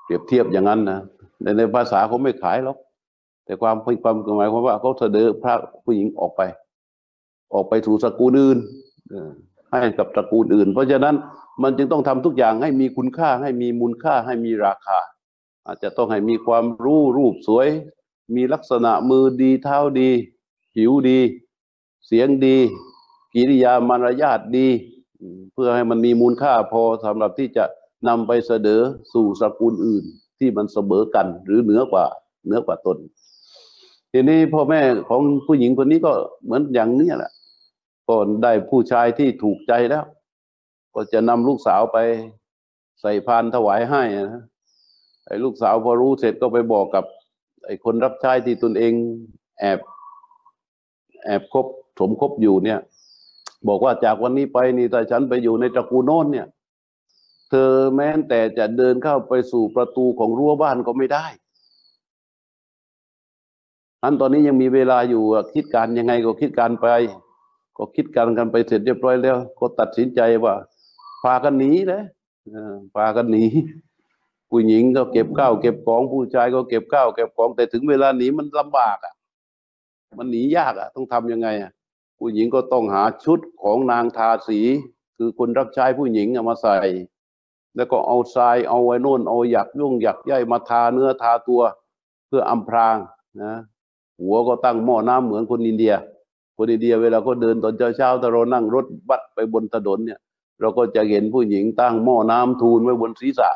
[0.03, 0.99] เปรียบเทียบอย่างนั้นนะ
[1.41, 2.77] ในในภาษาเขาไม่ขายหรอก
[3.45, 6.41] แต่ความความหมายความว่าเขาเสนอพระผู้หญิงออกไป
[7.53, 8.57] ออกไปถูสกุลอื่น
[9.71, 11.15] ให้กับตระกูลอื่น เพราะฉะนั้น
[11.63, 14.99] มันจึงต้องทำทุกอย่างให้มีคุณค่าให้มีมูลค่าให้มีราคา
[15.65, 17.67] อาจจะต้องให้มีความรู้รูปสวย
[18.35, 20.09] มีลักษณะมือดีเท้าดี
[20.73, 21.19] ผิวดี
[22.07, 22.57] เสียงดี
[23.33, 24.67] กิริยามารยาทดี
[25.53, 27.65] เพื่อให้มันมีมูลค่าพอสำหรับที่จะ
[28.07, 28.81] นำไปเสนอ
[29.13, 30.05] สู่สกุลอื่น
[30.39, 32.05] ที่มันเสมอกันหรือเหนือกว่า
[32.45, 32.97] เหนือกว่าตน
[34.11, 37.31] ทีนี้พ่อแม่ของผู้หญิงคนนี้ก็เหมือนอย่างเนี้ยแหละ
[38.07, 40.05] ก็ได้ผู้ชายที่ถูกใจแล้ว
[40.93, 41.97] ก็จะนำลูกสาวไป
[43.01, 44.43] ใส่พานถวายให้นะ
[45.25, 47.05] ไอ้ลูกสาวพอรู้เสร็จก็ไปบอกกับ
[47.65, 48.93] ไอ้คนรับใช้ที่ตนเอง
[49.59, 49.79] แอบ
[51.25, 51.65] แอบคบ
[51.99, 52.79] สมคบอยู่เนี่ย
[53.67, 56.47] บอกว่าจากวันนี้ไปนี่ถ้าฉันไปอยู่ในตระกูลโน้นเนี่ย
[57.49, 61.25] เธอแม้แต่จะเดินเข้าไปสู่ประตูของรั้วบ้านก็ไม่ได้
[64.03, 66.87] อันตอนนี้ยังมีเวลาอยู่คิดการยังไงก็คิดการไป
[67.77, 70.53] ก็คิดการกันไปเสร็จเรียบร้อยแล้ว ก็ตัดสินใจว่า
[71.23, 72.03] พากันหนีเลย
[72.95, 73.45] พากันหนี
[74.49, 79.13] ผู้หญิงก็เก็บข้าวเก็บของผู้ชายก็เก็บข้าวเก็บของแต่ถึงเวลาหนีมันลำบากอะ
[80.19, 81.71] มันหนียากอะ ต้องทำยังไงอะ
[82.19, 84.59] ผู้หญิงก็ต้องหาชุดของนางทาสี
[85.17, 86.77] คือคนรับใช้ผู้หญิงมาใส่
[87.75, 91.61] แล้วก็เอาทรายเอาไว้โน่นเอาหยักยุ่งหยักใยมาทาเนื้อทาตัว
[92.27, 92.97] เพื่ออำพราง
[93.41, 93.53] นะ
[94.21, 95.93] หัวก็ตั้งหม้อน้ำเหมือนคนอินเดีย
[96.57, 100.19] คนอินเดียเวลาก็เดินตอนเช้าๆถ้าเรานั่งรถบัสไปบนถนนเนี่ย
[100.61, 103.51] เราก็จะเห็นผู้หญิงตั้งหม้อน้ำทูลไว้บนศีรษะ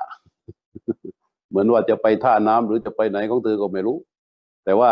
[1.49, 3.97] เหมือนว่าจะไปท่าน้ำหรือจะไปไหนของเธอก็ไม่รู้
[4.65, 4.91] แต่ว่า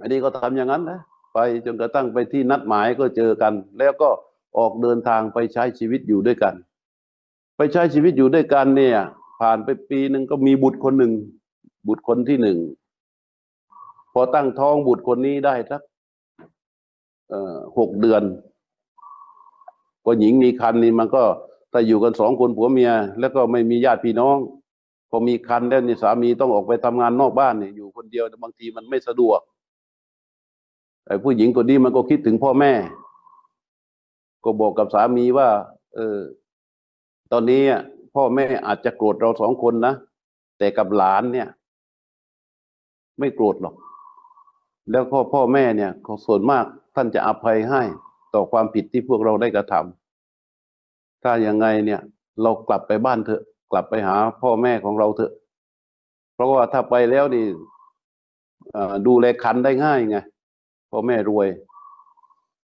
[0.00, 1.00] อันนี้ก็ทำอย่างนั้นนะ
[1.32, 4.10] ไปจนกระทั่งไปที่นัดหมายก็เจอกัน แล้วก็
[4.58, 6.54] ออกเดินทางไปใช้ชีวิตอยู่ด้วยกัน
[7.56, 8.98] ไปใช้ชีวิตอยู่ด้วยกันเนี่ย
[9.40, 11.12] ผ่านไปปีหนึ่งก็มีบุตรคนหนึ่ง
[11.88, 12.58] บุตรคนที่หนึ่ง
[14.12, 15.82] พอตั้งท้องบุตรคนนี้ได้สัก
[17.30, 18.22] เอ่อหกเดือน
[20.04, 21.22] ก็หญิงมีคันนี่มันก็
[21.72, 24.36] ถ้าอยู่กันสองคนผัวเมีย แล้วก็ไม่มีญาติพี่น้อง
[25.10, 29.40] พอมีคันแล้วนี่สามีต้องออกไปทำงานนอกบ้านเนี่ยอยู่คนเดียวบางทีมันไม่สะดวก
[31.08, 32.72] ไอ้ผู้หญิงคนนี้มันก็คิดถึงพ่อแม่
[34.44, 35.48] ก็บอกกับสามีว่า
[35.96, 36.18] เออ
[37.32, 37.80] ตอนนี้อะ
[38.14, 39.94] พ่อแม่อาจจะโกรธเราสองคนนะ
[40.58, 41.48] แต่กับหลานเนี่ย
[43.18, 43.74] ไม่โกรธหรอก
[44.90, 45.92] แล้วก็พ่อแม่เนี่ย
[46.26, 47.82] ส่วนมากท่านจะอภัยให้
[48.34, 52.00] ต่อความผิดที่พวกเราได้กระทำถ้าอย่างไงเนี่ย
[52.42, 53.42] เรากลับไปบ้านเถอะ
[53.72, 55.32] กลับไปหาพ่อแม่ของเราเถอะ
[56.34, 57.44] เพราะว่าถ้าไปแล้วนี่
[59.06, 60.18] ดูแลคันได้ง่ายไง
[60.90, 61.48] พ่อแม่รวย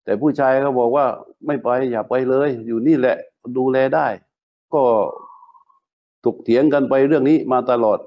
[0.04, 1.06] แต่ผู้ชายเขาบอกว่า
[1.46, 3.16] ไม่ไปอย่าไปเลย อยู่นี่แหละ
[3.56, 4.06] ดูแลได้
[4.74, 4.82] ก็
[6.24, 7.98] ถกเถียงกันไปเรื่องนี้มาตลอด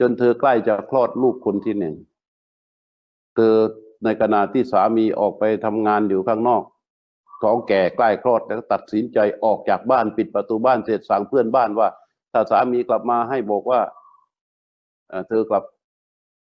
[0.00, 1.94] จนเธอใกล้จะคลอดลูกคนที่หนึ่ง
[3.34, 3.54] เธอ
[4.04, 6.62] ในขณะที่สามีออกไปทำงานอยู่ข้างนอก
[7.42, 11.88] ท้องแก่ใกล้คลอดแล้วตัดสินใจออกจากบ้านปิดประตูบ้านเสร็จสั่งเพื่อนบ้านว่า
[12.32, 13.80] ถ้าสามีกลับมาให้บอกว่า
[15.28, 15.64] เธอกลับ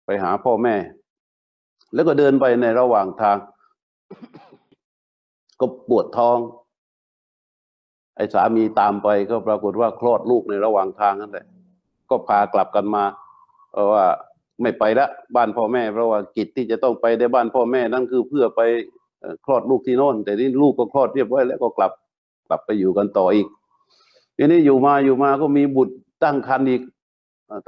[0.04, 0.74] ไปหาพ่อแม่
[1.94, 3.36] แล้วก็เดินไปในระหว่างทาง
[5.60, 6.38] ก็ปวดท้อง
[8.16, 11.46] ไอ้สามีตามไปก็ปรากฏว่าคลอดลูกในระหว่างทางนั่นแหละ
[12.10, 13.04] ก็พากลับกันมา
[13.72, 14.04] เพราะว่า
[14.62, 18.60] ไม่ไปละบ้านพ่อแม่ เพราะว่ากิจที่จะต้องไปในบ้านพ่อแม่นั่นคือเพื่อไป
[19.44, 21.92] คลอดลูกที่โน่น แต่นี่ลูกก็คลอดเรียบร้อยแล้วก็กลับ
[22.48, 23.46] กลับไปอยู่กันต่ออีก
[24.36, 25.94] ทีนี้อยู่มาอยู่มาก็มีบุตร
[26.24, 26.82] ตั้งครรภ์อีก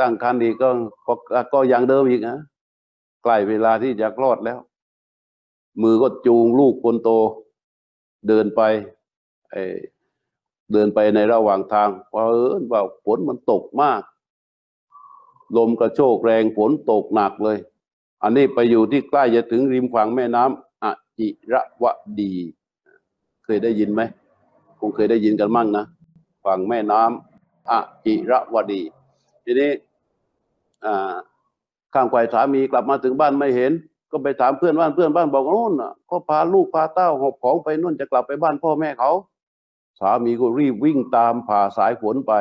[0.01, 0.69] ตั้งครรภ์อีกก็
[1.07, 1.13] ก็
[1.53, 2.39] ก็อย่างเดิมอีกนะ
[3.29, 4.59] ล้เวลาที่จะคลอดแล้ว
[5.83, 7.11] มือก็จูงลูกคนโต
[8.29, 8.61] เดินไป
[10.73, 14.03] เดินไปในระหว่างทางเพราะเอิญว่าฝนมันตกมาก
[15.57, 17.59] ลมกระโชกแรงฝนตกหนักเลย
[18.23, 20.85] อันนี้ไปอยู่ที่ใกล้จะถึงริมฝั่งแม่น้ำอ
[21.19, 21.85] จิระว
[22.21, 22.33] ดี
[23.45, 24.03] เคยได้ยินไหม
[24.81, 25.85] คงเคยได้ยินกันมั่งนะ
[26.45, 27.73] ฝั่งแม่น้ำอ
[28.05, 28.83] จิระวดี
[29.45, 29.71] ทีนี้
[30.85, 31.15] อ่า
[31.95, 33.73] ข้างควสามีกลับมาถึงบ้านไม่เห็น
[34.11, 39.11] ก็ไปถามเพื่อนบ้านเพื่อนบ้านบอกโน่นน่ะก็พาลูกพาเต้าหอบของไปนู่นจะกลับไปบ้านพ่อแม่เขา
[40.01, 42.33] สามีก็รีบวิ่งตามผ่าสายฝนไป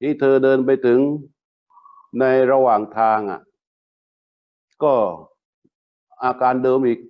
[0.00, 1.00] ที่เธอเดินไปถึง
[2.20, 3.40] ในระหว่างทางอะ
[4.82, 4.94] ก็
[6.24, 7.00] อาการเดิมอีก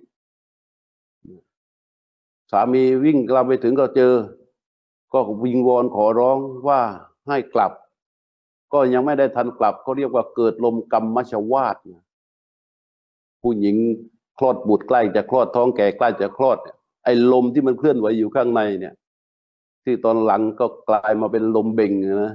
[2.51, 4.13] สามีวิ่งกลับไปถึงก็เจอ
[5.13, 6.37] ก็วิงวอนขอร้อง
[6.67, 6.81] ว่า
[7.27, 7.71] ให้กลับ
[8.75, 12.03] ก็ยังไม่ได้ทันกลับเขาเรียกว่าเกิดลมกรรมมชวาตนะ
[13.41, 13.75] ผู้หญิง
[14.37, 18.93] คลอดบุตรใกล้จะคลอดท้องแก่ใกล้จะคลอดเนี่ยไอ้ลมที่มันเคลื่อนไหวอยู่ข้างในเนี่ย
[19.83, 21.91] ที่ตอนหลังก็กลายมาเป็นลมเบ่ง
[22.23, 22.33] นะ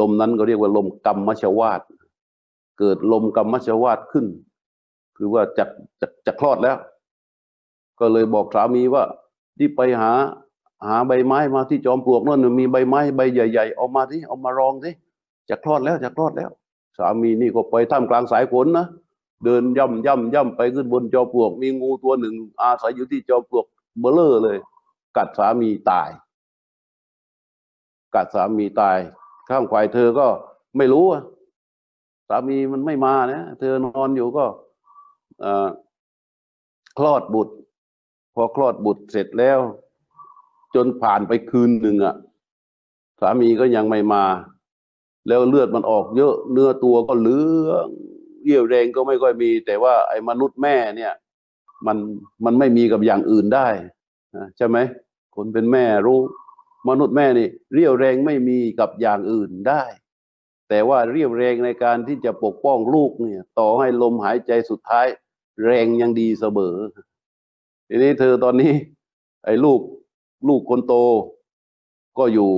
[0.00, 1.80] ลมนั้นก็เรียกว่าลมกรรมมชวาต
[2.78, 4.26] เกิดลมกรรมมชวาตขึ้น
[5.16, 5.64] คือว่าจะ
[6.00, 6.76] จะจะคลอดแล้ว
[8.00, 9.04] ก็เลยบอกสามีว่า
[9.58, 10.12] ที่ไปหา
[10.86, 14.90] หาใบไม้มาที่จอมปลวกนั่นมีใบไม้ใบใหญ่ ๆ เอามาที่เอามารองสิ
[15.48, 16.50] จะคลอดแล้วจะคลอดแล้ว
[16.98, 18.86] สามีนี่ก็ไปท่ามกลางสายฝนนะ
[19.44, 23.66] เดินย่ำย่ำย่ำไปขึ้นบนจอปลวก มีงูตัวหนึ่ง อาศัยอยู่ที่จอปลวก
[24.00, 24.58] เบลอเลย
[25.16, 26.10] กัดสามีตาย
[28.14, 28.98] กัดสามีตาย
[29.48, 30.26] ข้างควายเธอก็
[30.76, 31.22] ไม่รู้อะ
[32.28, 34.44] สามีมันไม่มานะเธอนอนอยู่ก็
[35.44, 35.46] อ
[36.98, 37.54] คลอดบุตร
[38.34, 39.58] พอคลอดบุตรเสร็จแล้ว
[40.74, 42.14] จนผ่านไปคืนหนึ่งอะ
[43.20, 44.24] สามีก็ยังไม่มา
[45.28, 47.86] แล้วเลือดมันออกเยอะเนื้อตัวก็เหลือง
[48.44, 51.12] เยี่ยวแรงก็ไม่ค่อยมี แต่ว่าไอ้มนุษย์แม่เนี่ย
[51.86, 51.96] มัน
[52.44, 53.68] มันไม่มีกับอย่างอื่นได้
[54.56, 54.76] ใช่ไหม
[55.36, 56.20] คนเป็นแม่รู้
[56.88, 59.82] มนุษย์แม่นี่ เรี่ยวแรงไม่มีกับอย่างอื่นได้
[60.68, 65.06] แต่ว่าเรี่ยวแรงในการที่จะปกป้องลูกเนี่ย ต่อให้ลมหายใจสุดท้าย
[65.64, 66.76] แรงยังดีเสมอ
[67.88, 68.72] ทีนี้เธอตอนนี้
[69.44, 69.80] ไอ้ลูก
[70.48, 70.94] ลูกคนโต
[72.18, 72.50] ก็อยู่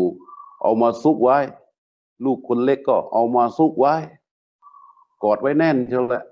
[0.62, 1.38] เอามาซุกไว้
[2.24, 3.94] ลูกคนเล็กก็เอามาซุกไว้
[5.22, 6.24] กอดไว้แน่นเชียวแหละ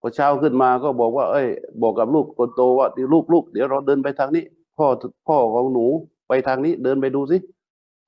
[0.00, 1.48] พอเช้าขึ้นมาก็บอกว่า เอ้ย
[1.82, 4.44] บอกกับลูกคนโตว่าลูกลูกเดี๋ยวเราเดินไปทางนี้
[4.76, 4.86] พ่อ
[5.28, 5.86] พ่อของหนู
[6.28, 7.38] ไปทางนี้ เดินไปดูสิ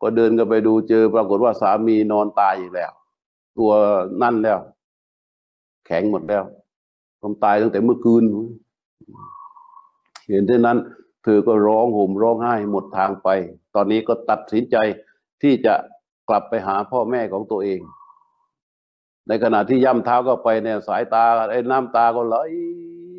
[0.01, 2.93] ก็เดินกันไปดูเจอปรากฏว่าสามีนอนตายอีกแล้ว
[3.59, 3.73] ตัว
[4.23, 4.59] นั่นแล้ว
[5.87, 6.45] แข็งหมดแล้ว
[7.21, 8.23] ผมตายตั้งแต่เมื่อคืน
[10.29, 10.79] เห็นเช่นนั้น
[11.25, 13.29] เธอก็ร้องห่มร้องไห้หมดทางไป
[13.75, 14.77] ตอนนี้ก็ตัดสินใจ
[15.43, 15.75] ที่จะ
[16.29, 17.81] กลับไปหาพ่อแม่ของตัวเอง
[19.29, 22.37] ในขณะที่ย่ำเท้าก็ไปเนี่ยสายตาไอ้น้ำตาก็ไหล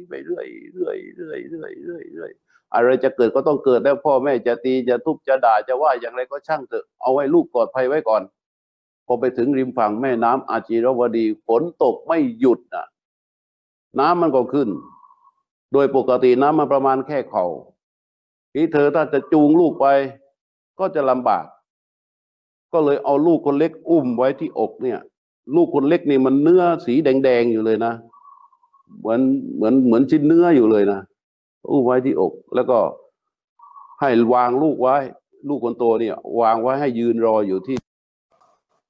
[0.09, 2.31] ไปเรื่อยเรื่อยเรื่อยเรื่อยเรื่อยเรื่อย
[2.73, 8.21] อะไรจะเกิดก็ต้องเกิดแล้วพ่อแม่จะตีจะทุบจะด่าจะว่าอย่างไรก็ช่างเถอะเอาไว้ลูกปลอดภัยไว้ก่อน
[9.05, 12.85] พอไปถึงริมฝั่งแม่น้ำอาจีรวดีฝนตกไม่หยุดอะ
[13.99, 14.69] น้ำมันก็ขึ้น
[15.73, 17.45] โดยปกติน้ำมันประมาณแค่เขา่า
[18.53, 19.85] ที่เธอถ้าจะจูงลูกไป
[20.79, 21.45] ก็จะลำบาก
[22.75, 24.99] ก็เลยเอาลูกคนเล็กอุ้มไว้ที่อกเนี่ย
[25.55, 27.93] ลูกคนเล็กนี่มันเนื้อสีแดงๆอยู่เลยนะ
[28.99, 29.21] เหมือน
[29.55, 30.99] เหมือนเหมือนชิ้นเนื้ออยู่เลยนะ
[31.69, 32.79] อุ้มไว้ที่อก แล้วก็
[33.99, 34.95] ให้วางลูกไว้
[35.47, 37.77] ลูกคนโตเนี่ย วางไว้ให้ยืนรออยู่ที่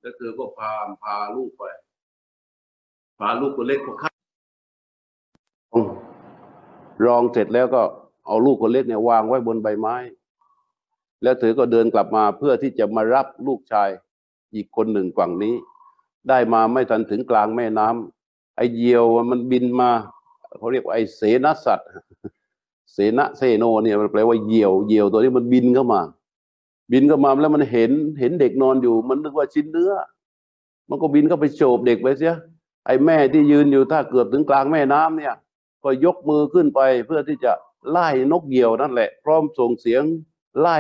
[0.02, 0.72] แล้วเธอก็พา
[1.04, 1.64] พาลูกไป
[3.20, 4.12] พาลูกคนเล็กก็ข้า
[7.06, 7.82] รองเสร็จแล้วก็
[8.28, 9.96] เอาลูกคนเล็กเนี่ยวางไว้บนใบไม้
[11.26, 13.90] แล้วเธอก็เดินกลับมาเพื่อที่จะมารับลูกชาย
[14.56, 15.56] อีกคนหนึ่งฝั่งนี้
[16.30, 19.90] ได้มาไม่ทันถึงกลางแม่น้ำไอเหยียวมันบินมา
[20.58, 21.90] เขาเรียกว่าไอเสนสัตว์
[22.94, 26.02] เสนะเซโนเนี่ยมันแปลว่าเหยี่ยวเหยี่ยวตัวนี้มันบินเข้ามา
[26.92, 29.92] บินเข้ามาแล้วมันเห็นเห็นเด็กนอนอยู่ มันนึกว่าชิ้นเนื้อ
[30.90, 32.36] มันก็บินเข้าไปโฉบเด็กไปเสีย
[32.86, 35.34] ไอ้แม่ที่ยืนอยู่ถ้าเกือบถึงกลางแม่น้ำเนี่ย
[35.84, 37.52] ก็ยกมือขึ้นไปเพื่อที่จะ
[37.90, 40.04] ไล่นกเหยี่ยวนั่นแหละ พร้อมส่งเสียง
[40.60, 40.78] ไล่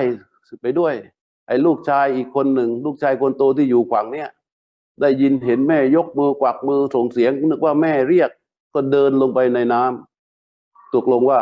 [0.61, 0.93] ไปด้วย
[1.47, 4.29] ไอ้ลูกชายอีกคนหนึ่ง ลูกชายคนโตที่อยู่ฝั่งเนี้ย
[5.01, 8.29] ได้ยินเห็นแม่ยกมือกวักมือส่งเสียงนึกว่าแม่เรียก
[8.73, 11.39] ก็เดินลงไปในน้ำตกลงว่า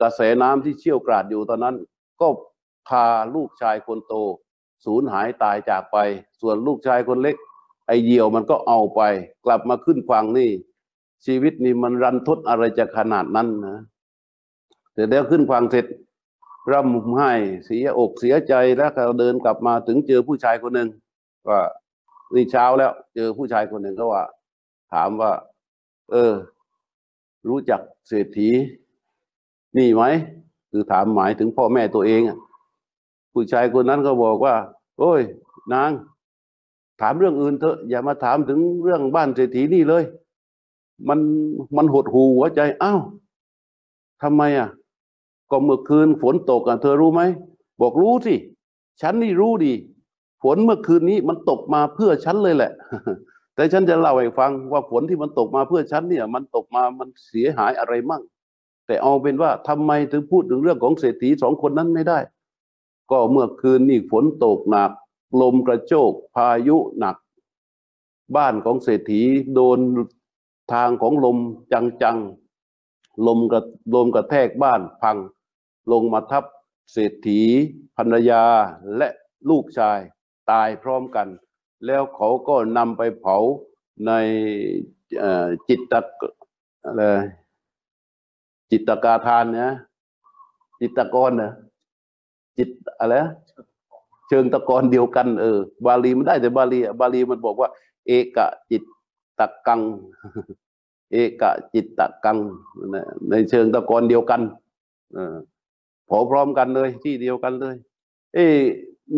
[0.00, 1.76] กระแสน้ำที่เชี่ยวกราดอยู่ตอนนั้น
[2.20, 2.28] ก็
[2.88, 3.04] พา
[3.34, 4.14] ลูกชายคนโต
[4.84, 5.96] สูญหายตายจากไป
[6.40, 7.36] ส่วนลูกชายคนเล็ก
[7.86, 9.00] ไอเหยี่ยวมันก็เอาไป
[9.44, 10.50] กลับมาขึ้นฝั่งนี่
[11.26, 13.76] ชีวิตนี่มันรันทดอะไรจะขนาดนั้นนะ
[14.94, 15.86] แต่แล้วขึ้นฝั่งเสร็จ
[16.72, 17.32] ร่ำไห้
[17.64, 20.88] เสียอกเสียใจแล้วก็เดินกลับมาถึงเจอผู้ชายคนหนึ่ง
[21.48, 21.60] ว่า
[22.34, 24.24] นี่เช้าแล้ว เจอผู้ชายคนหนึ่งก็ว่า
[24.92, 25.32] ถามว่า
[26.10, 26.32] เออ
[27.48, 28.48] รู้จักเศรษฐี
[29.78, 30.02] นี่ไหม
[30.70, 32.20] คือถามหมายถึงพ่อแม่ตัวเอง
[33.32, 34.54] ผู้ชายคนนั้นก็บอกว่า
[34.98, 35.20] โอ้ย
[35.74, 35.90] นาง
[37.00, 40.04] ถามเรื่องอื่นเถอะ อย่ามาถามถึงเรื่องบ้านเศรษฐีนี่เลย
[41.08, 41.20] มัน
[41.76, 43.00] มันหดหูหัวใจอ้าว
[44.22, 44.68] ทำไมอะ
[45.54, 47.22] ก็เมื่อคืนฝนตกอะเธอรู้ไหม
[47.80, 48.34] บอกรู้สิ
[49.00, 49.72] ฉันนี่รู้ดี
[50.42, 52.72] ฝนเมื่อคืนนี้มันตกมาเพื่อฉันเลยแหละ
[53.54, 58.22] แต่ฉันจะเล่าให้ฟังว่าฝนที่มันตกมาเพื่อฉันเนี่ย มันตกมามันเสียหายอะไรมั่ง
[58.86, 62.18] แต่เอาเป็นว่าทำไมถึงพูดถึงเรื่องของเศรษฐีสองคนนั้นไม่ได้
[63.10, 64.90] ก็เมื่อคืนนี่ฝนตกหนัก
[65.40, 67.16] ลมกระโชกพายุหนัก
[68.36, 69.20] บ้านของเศรษฐี
[69.54, 69.78] โดน
[70.72, 71.38] ทางของลม
[72.02, 73.60] จังๆลมกระ
[73.94, 75.18] ลมกระแทกบ้านพัง
[75.92, 76.44] ลงมาทับ
[76.92, 77.40] เศรษฐี
[77.96, 78.44] ภรรยา
[78.96, 79.08] และ
[79.50, 79.98] ลูกชาย
[80.50, 81.28] ตายพร้อมกัน
[81.86, 83.36] แล้วเขาก็นำไปเผา
[84.06, 84.12] ใน
[85.68, 86.22] จิตตก
[86.84, 87.02] อะไร
[88.70, 89.70] จิตตกาทานนะ
[90.80, 91.52] จิตตะกรนะ
[92.58, 93.16] จิตอะไร
[94.28, 97.68] เชิงตะกอนเดียวกันเออบาลีมันได้แต่บาลีบาลีมันบอกว่า
[98.06, 98.82] เอกะจิต
[99.38, 99.80] ตะกัง
[101.12, 102.38] เอกะจิตตะกัง
[103.28, 104.40] ในเชิงตะกอนเดียวกัน
[105.14, 105.34] เออ
[106.06, 107.76] เผาพร้อมกันเลย ที่เดียวกันเลย
[108.34, 108.46] เอ้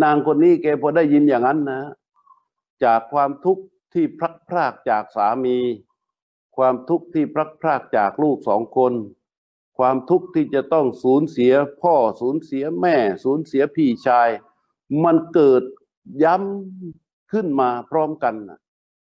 [0.03, 1.81] นางคนนี้แกพอได้ยินอย่างนั้นนะ
[2.85, 5.57] จากความทุกข์ที่พลัดพรากจากสามี
[6.57, 8.92] ความทุกข์ที่พลัดพรากจากลูกสองคน
[9.79, 14.29] ความทุกข์ที่จะต้องสูญเสียพ่อสูญเสียแม่สูญเสียพี่ชาย
[15.05, 15.62] มันเกิด
[16.25, 18.59] ย้ำขึ้นมาพร้อมกันนะ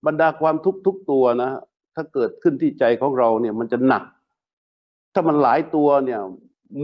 [0.05, 1.51] บรรดาความทุกข์ทุกตัวนะ
[1.95, 4.03] ถ้าเกิดขึ้นที่ใจของเราเนี่ยมันจะหนัก
[5.13, 6.19] ถ้ามันหลายตัวเนี่ย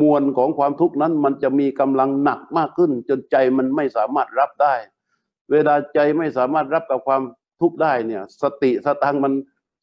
[0.01, 4.75] มวลของความทุกข์นั้น มันจะมีกำลังหนักมากขึ้น จนใจมันไม่สามารถรับได้
[5.51, 7.21] เวลาใจไม่สามารถรับกับความ
[7.61, 9.33] ทุกข์ได้เนี่ย สติสตังมัน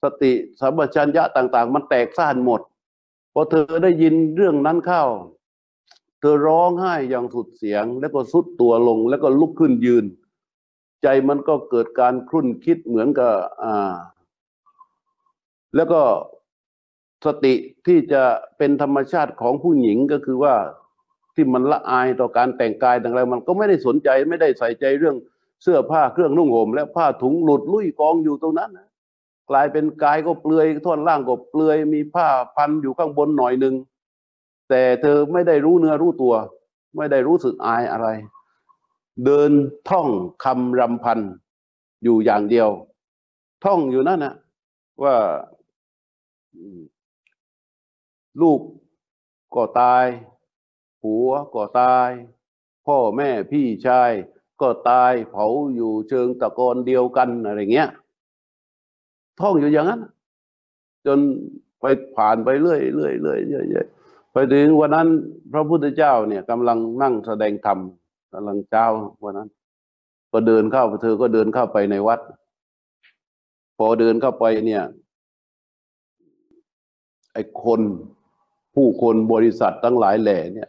[0.03, 2.61] สติสัมปชัญญะต่าง ๆ มันแตกซ่านหมด
[3.33, 5.05] พอเธอได้ยินเรื่องนั้นเข้า
[6.21, 10.05] เธอร้องไห้อย่างสุดเสียง แล้วก็สุดตัวลงแล้วก็ลุกขึ้นยืน
[11.03, 13.95] ใจมันก็เกิดการครุ่นคิดเหมือนกับอ่า
[15.77, 16.03] แล้วก็
[17.25, 17.55] สติ
[17.87, 18.23] ที่จะ
[18.59, 20.55] เป็นธรรมชาติของผู้หญิงก็คือว่า
[21.35, 25.17] ที่มันละอายต่อการแต่งกายต่างๆมันก็ไม่ได้สนใจไม่ได้ใส่ใจเรื่อง
[25.63, 28.89] เสื้อผ้าเครื่องนุ่งห่มและผ้าถุงหลุดลุ่ยกองอยู่ตรงนั้นนะ
[29.51, 33.75] กลายเป็นกายก็เปลือยท่อนล่างก็เปลือยมีผ้าพันอยู่ข้างบนหน่อยหนึ่ง
[34.71, 36.35] แต่เธอไม่ได้รู้เนื้อรู้ตัว
[36.97, 38.09] ไม่ได้รู้สึกอายอะไร
[39.25, 39.51] เดิน
[39.89, 40.09] ท่อง
[40.45, 41.21] คำรำพัน
[42.05, 42.69] อยู่อย่างเดียว
[43.65, 44.35] ท่องอยู่นั่นนะ
[45.03, 45.15] ว่า
[48.43, 48.61] ลูก
[49.55, 50.07] ก็ตาย
[51.01, 52.11] ผัวก็ตาย
[52.87, 54.11] พ่อแม่พี่ชาย
[54.61, 57.89] ก็ตายเผาอยู่เชิงตะกอนเดียวกันอะไรเงี้ย
[59.41, 60.01] ท่องอยู่อย่างนั้น
[61.07, 61.19] จน
[61.81, 61.85] ไป
[62.17, 63.87] ผ่านไปเรื่อยเรื่อยเรื่อยเรื่อยเรื่อย
[64.33, 65.09] ไปถึงวันนั้น
[65.53, 67.79] พระพุทธเจ้าเนี่ยกำลังนั่งแสดงธรรม
[68.33, 68.89] กำลังเจ้า
[69.23, 69.49] วันนั้น
[70.33, 72.21] ก็เดินเข้าเธอก็เดินเข้าไปในวัด
[73.79, 74.83] พอเดินเข้าไปเนี่ย
[77.33, 77.81] ไอ้คน
[78.77, 80.69] ผู้คนบริษัททั้งหลายแหล่เนี่ย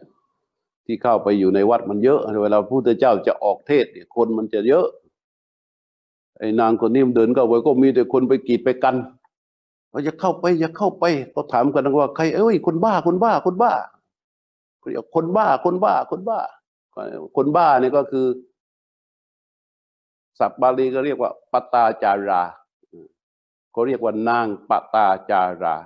[0.86, 4.86] ที่เข้าไปอยู่ในวัดมันเยอะเวลาพระพุทธเจ้าจะออกเทศเนี่ยคนมันจะเยอะ
[6.38, 8.94] ไอ้นางคนนี้มันเดินเข้าไปก็มีแต่คนไปกีดไปกัน
[9.92, 13.72] ว่าจะเข้าไปอย่าเข้าไปก็ถามกันว่าใครเอ้ยคนบ้าคนบ้าคนบ้า
[14.80, 16.38] เรียกคนบ้าคนบ้าคนบ้า
[17.36, 18.26] คนบ้าเนี่ยก็คือ
[20.38, 22.42] ศัพท์บาลีก็เรียกว่าปตาจารา
[23.72, 25.76] เขาเรียกว่านางปตาจารา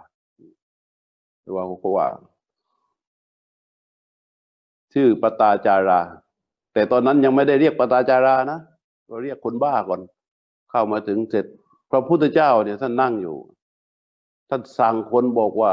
[1.53, 2.09] รือว่าเขาว่า
[4.93, 6.01] ชื่อปตาจารา
[6.73, 8.59] แต่ตอนนั้นยังไม่ได้เรียกปตาจารานะ
[9.09, 10.01] ก็เรียกคนบ้าก่อน
[10.71, 11.47] เข้ามาถึงเสร็จ
[11.91, 13.37] พระพุทธเจ้าเนี่ยท่านนั่งอยู่
[14.49, 15.73] ท่านสั่งคนบอกว่า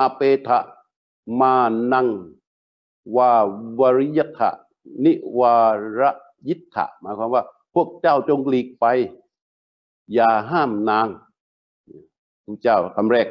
[0.00, 0.58] อเปทะ
[1.40, 1.54] มา
[1.92, 2.08] นัง
[3.16, 3.32] วา
[3.80, 4.50] วริยทะ
[5.04, 5.56] นิวา
[5.98, 6.00] ร
[6.48, 7.42] ยิทธะหมายความว่า
[7.74, 8.86] พวกเจ้าจงหลีกไป
[10.12, 11.08] อย่าห้ามนาง
[12.44, 13.28] พระเจ้าคำแรก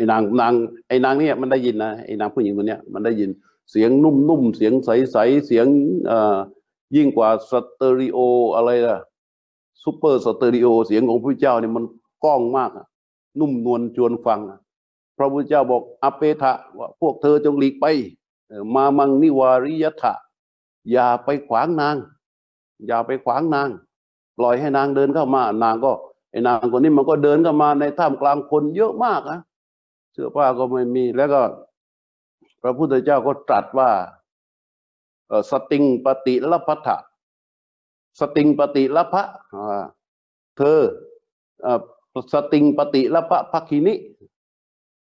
[0.00, 0.54] ไอ้นางนาง
[0.88, 3.30] ไอ้นางเนี่ยมันได้ยินนะไอ้นางผู้หญิงคนเนี้ยมันได้ยิน
[3.70, 5.66] เสียงนนุ่มๆเสียงใสๆเสียง
[6.06, 6.36] เอ่อ
[6.96, 8.18] ยิ่งกว่าสเตอริโอ
[8.54, 8.98] อะไรล่ะ
[9.82, 11.84] ซูเปอร์สเตอริโอเสียงของพระเจ้าเนี่ยมัน
[12.24, 12.70] ก้องมาก
[13.40, 14.40] นุ่มนวลชวนฟัง
[15.16, 17.86] พระพุทธเจ้าบอกอเปทะว่าพวกเธอจงหลีกไป
[18.74, 20.12] มามังนิวาริยทะ
[20.92, 21.96] อย่าไปขวางนาง
[22.86, 23.68] อย่าไปขวางนาง
[24.38, 25.92] ปล่อยให้นางเดินเข้ามา นางก็
[26.30, 29.40] ไอ้นางคนนี้มันก็เดินเข้ามาในท่ามกลางคนเยอะมากนะ
[30.12, 31.42] เสื้อผ้าก็ไม่มีแล้วก็
[32.62, 33.90] พระพุทธเจ้าก็ตรัสว่า
[35.50, 36.96] สติงปฏิละพัทะ
[38.20, 39.22] สติงปฏิละพะ
[40.56, 40.80] เธอ
[42.32, 43.94] สติงปฏิละพะพักคินิ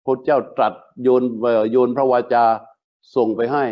[0.05, 1.23] พระเจ้าตรัสโยน
[1.71, 2.43] โยนพระวาจา
[3.15, 3.63] ส่งไปให้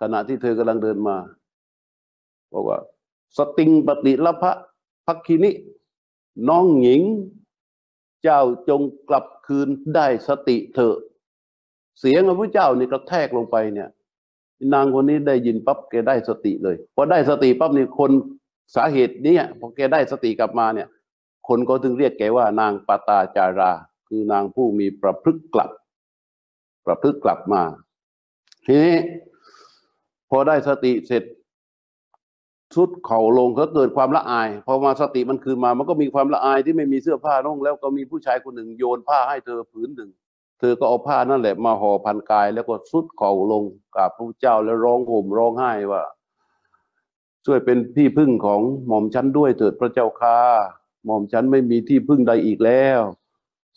[0.00, 1.16] ขณะที่เธอกำลังเดินมา
[2.52, 2.78] บอกว่า
[3.36, 4.52] สติงปฏิละพะ
[5.06, 5.50] พักคินิ
[6.48, 7.02] น้องหญิง
[8.24, 10.96] เจ้าจงกลับคืนได้สติเถอะ
[12.00, 13.88] เสียงของพระเจ้านี่กระแทกลงไปเนี่ย
[14.74, 18.10] นางคนนี้ได้ยินปั๊บแกได้สติเลยพอได้สติปั๊บนี่คน
[18.74, 20.88] สาเหตุนี้พอแกได้สติกลับมาเนี่ย
[21.48, 23.72] คนก็ถึงเรียกแกว่านางปตาจารา
[24.08, 25.70] คือนางผู้มีประพฤกกลับ
[26.86, 27.62] ประพฤกกลับมา
[28.66, 28.96] ทีนี้
[30.30, 31.22] พอได้สติเสร็จ
[32.74, 40.10] ชุดเข่าลงก็เกิดความละอายพอมาสติมันคืนมามันก็มีความละอายที่ไม่มีเสื้อผ้านุ่งแล้วก็มีผู้ชายคนหนึ่งโยนผ้าให้เธอผืนหนึ่ง
[40.58, 46.02] เธอก็เอาผ้านั่นแหละมาห่อพันกาย แล้วก็สุดเข่าลงกราบพระเจ้าแล้วร้องห่มร้องไห้ว่า
[47.46, 50.40] ช่วยเป็นที่พึ่งของหม่อมฉันด้วยเถิดพระเจ้าค่ะ
[51.04, 53.00] หม่อมฉันไม่มีที่พึ่งใดอีกแล้ว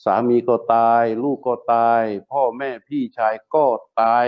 [0.04, 2.02] สามีก็ตาย ลูกก็ตาย
[2.32, 3.66] พ่อแม่พี่ชายก็
[4.02, 4.26] ตาย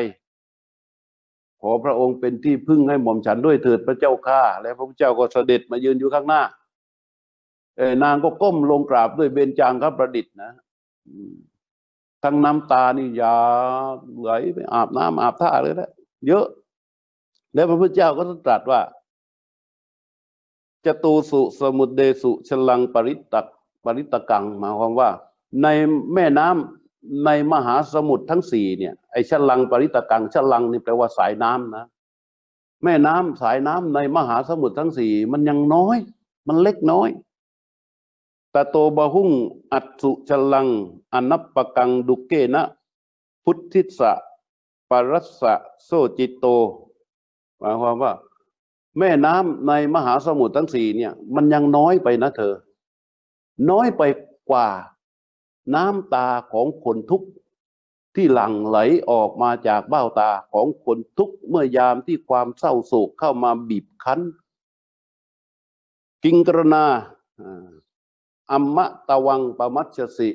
[1.61, 6.41] ขอพระองค์เป็นที่พึ่งให้หม่อมฉันด้วยเถิดพระเจ้าข้าและพระพุทธเจ้าก็เสด็จมายืนอยู่ข้างหน้า
[7.77, 10.51] เออนางก็ก้มลงกราบด้วยเบญจางครับประดิษฐ์นะ
[12.23, 13.35] ทั้งน้ำตานี่ยา
[14.21, 15.89] ไหลไปอาบน้ำอาบท่าเลยนะ
[16.27, 16.45] เยอะ
[17.53, 18.81] แล้วพระพุทธเจ้าก็ตรัสว่า
[20.85, 23.35] จตูสุสมุดเดสุชลังปริตต
[23.83, 25.09] ปริตกังหมายความว่า
[25.61, 25.67] ใน
[26.13, 26.78] แม่น้ำ
[27.25, 31.85] ในมหาสมุทรทั้งสี่เนี่ยไอ้ชลังปริตกังชลังนี่แปลว่าสายน้ำนะ
[32.83, 35.97] แม่น้ำสายน้ำในมหาสมุทรทั้งสี่มันยังน้อย
[36.47, 37.09] มันเล็กน้อย
[38.53, 39.29] ตะโตบะหุ่ง
[39.73, 40.67] อัตสุชลัง
[41.13, 42.63] อนัปปะกังดุเกนะ
[43.43, 44.11] พุทธิสะ
[44.89, 46.45] ปรัสสะโซจิตโต
[47.59, 48.13] หมายความว่า
[48.97, 52.55] แม่น้ำในมหาสมุทรทั้งสี่เนี่ย มันยังน้อยไปนะเธอ
[53.69, 54.01] น้อยไป
[54.49, 54.67] กว่า
[55.75, 57.27] น้ำตาของคนทุกข์
[58.15, 58.77] ที่หลั่งไหล
[59.09, 64.19] ออกมาจากเบ้าตาของคนทุกข์เมื่อยามที่ความเศร้าโศกเข้ามาบีบคั้น
[66.23, 66.85] กิงกรณา
[67.41, 67.69] อ่า
[68.51, 70.29] อัมมะตะวังปมัชชสิ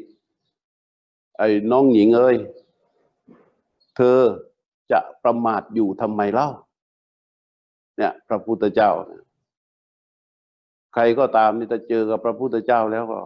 [1.39, 2.37] ไอ้น้องหญิงเอ้ย
[3.97, 4.21] เธอ
[4.93, 6.49] จะประมาทอยู่ทำไมเล่า
[7.97, 8.91] เนี่ย พระพุทธเจ้า
[10.95, 13.21] ใครก็ตามนี่ถ้าเจอกับพระพุทธเจ้าแล้วก็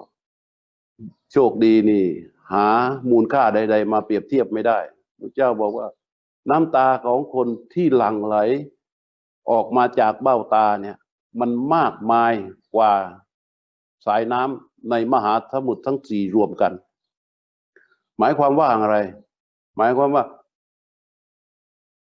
[1.33, 2.05] โชคดีนี่
[2.53, 2.67] หา
[3.11, 4.79] มูลค่าใด ๆ มาเปรียบเทียบไม่ได้
[5.21, 5.89] พระเจ้าบอกว่า
[6.51, 8.37] น้ำตาของคนที่หลั่งไหล
[9.51, 10.97] ออกมาจากเบ้าตาเนี่ย
[11.41, 12.33] มันมากมาย
[12.75, 12.93] กว่า
[14.07, 16.73] สายน้ำในมหาสมุทรทั้งสี่รวมกัน
[18.19, 18.99] หมายความว่าอะไร
[19.77, 20.25] หมายความว่า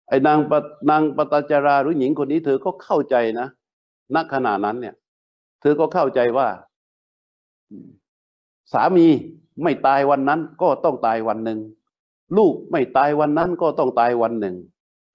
[0.10, 0.54] ไอ้นางป
[0.90, 3.48] นางปตจาราหรือหญิงคนนี้เธอก็เข้าใจนะ
[4.16, 4.96] ณขณะนั้นเนี่ย
[5.62, 6.48] เธอก็เข้าใจว่า
[8.74, 9.08] สามี
[9.64, 11.60] ไม่ตายวันนั้นก็ต้องตายวันหนึ่ง
[12.38, 14.56] ลูกไม่ตายวันนั้นก็ต้องตายวันหนึ่ง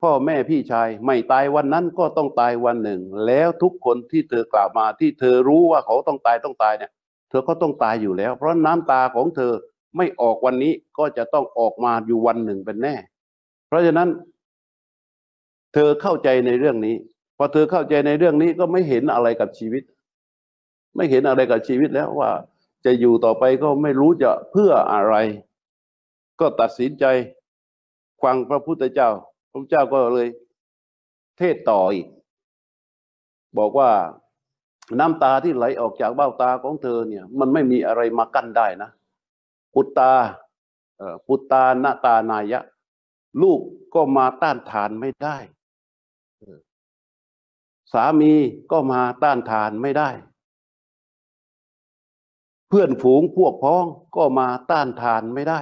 [0.03, 6.93] พ่อแม่พี่ชายไม่ตายวันนั้นก็ต้องตายวันหนึ่ง แล้วทุกคนที่เธอกล่าวมาที่เธอรู้ว่าเขาต้องตายต้องตายเนี่ย
[7.31, 9.53] เธอก็ต้องตายอยู่แล้ว เพราะน้ำตาของเธอ
[9.97, 12.95] ไม่ออกวันนี้ก็จะต้องออกมาอยู่วันหนึ่งเป็นแน่
[13.69, 14.09] เพราะฉะนั้น
[15.75, 16.97] เธอเข้าใจในเรื่องนี้
[17.37, 19.83] พอเธอเข้าใจในเรื่องนี้ก็ไม่เห็นอะไรกับชีวิต
[20.97, 22.31] ไม่เห็นอะไรกับชีวิตแล้วว่า
[22.85, 25.15] จะอยู่ต่อไปก็ไม่รู้จะเพื่ออะไร
[26.41, 27.05] ก็ตัดสินใจ
[28.23, 29.11] ฟังพระพุทธเจ้า
[29.53, 30.29] พระเจ้าก็เลย
[31.39, 32.07] เทศต่ออีก
[33.59, 33.91] บอกว่า
[34.99, 38.91] น้ำตาที่ไหลออกจากเบ้าตาของเธอเนี่ย มันไม่มีอะไรมากั้นได้นะ
[39.75, 40.13] ปุตตา
[41.27, 42.61] ปุตตานาตานายะ
[43.43, 43.61] ลูก
[43.95, 45.37] ก็มาต้านทานไม่ได้
[47.93, 48.33] สามี
[48.73, 50.11] ก็มาต้านทานไม่ได้
[52.71, 53.85] เพื่อนฝูงพวกพ้อง
[54.17, 55.61] ก็มาต้านทานไม่ได้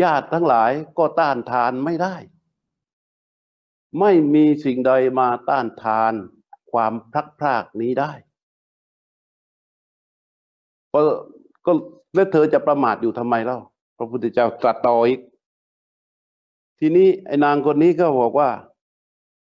[0.00, 2.16] ญาติทั้งหลายก็ต้านทานไม่ได้
[4.00, 6.12] ไม่มีสิ่งใดมาต้านทาน
[6.72, 8.12] ความพลักพรากนี้ได้
[10.92, 11.00] ก็
[11.66, 11.72] ก็
[12.14, 13.58] แล้วเธอจะประมาทอยู่ทำไมเล่า
[13.96, 15.20] พระพุทธเจ้าตรัสต่ออีก
[16.78, 18.50] ทีนี้ไอ้นางคนนี้ก็บอกว่า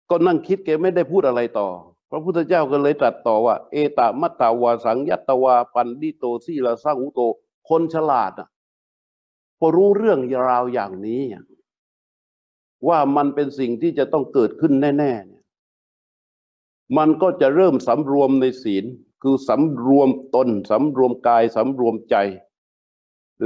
[0.09, 1.69] ก็นั่งคิดแกไม่ได้พูดอะไรต่อ
[2.15, 7.19] พระพุทธเจ้าก็เลยตรัสต่อว่า เอตามัตตาวาสังยัตตวาปันดิโตสีลาสังุโต
[7.69, 8.47] คนฉลาดอะ
[9.59, 11.21] พอรู้เรื่องราวอย่างนี้
[12.87, 15.43] ว่ามันเป็นสิ่งที่จะต้องเกิดขึ้นแน่ๆเนี่ย
[16.97, 18.85] มันก็จะเริ่มสำรวมในศีล
[19.23, 22.15] คือสำรวมตนสำรวมกายสำรวมใจ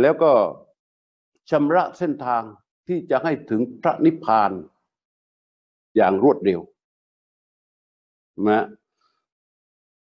[0.01, 0.32] แล้วก็
[1.49, 2.43] ชำระเส้นทาง
[2.88, 4.51] ที่จะให้ถึงพระนิพพาน
[5.95, 6.61] อย่างรวดเร็ว
[8.45, 8.65] นะ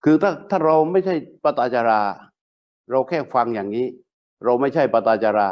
[0.04, 2.02] คือถ้าถ้าเราไม่ใช่ปตาจารา
[2.92, 3.88] เราแค่ฟังอย่างนี้
[4.46, 5.50] เราไม่ใช่ปตาจารา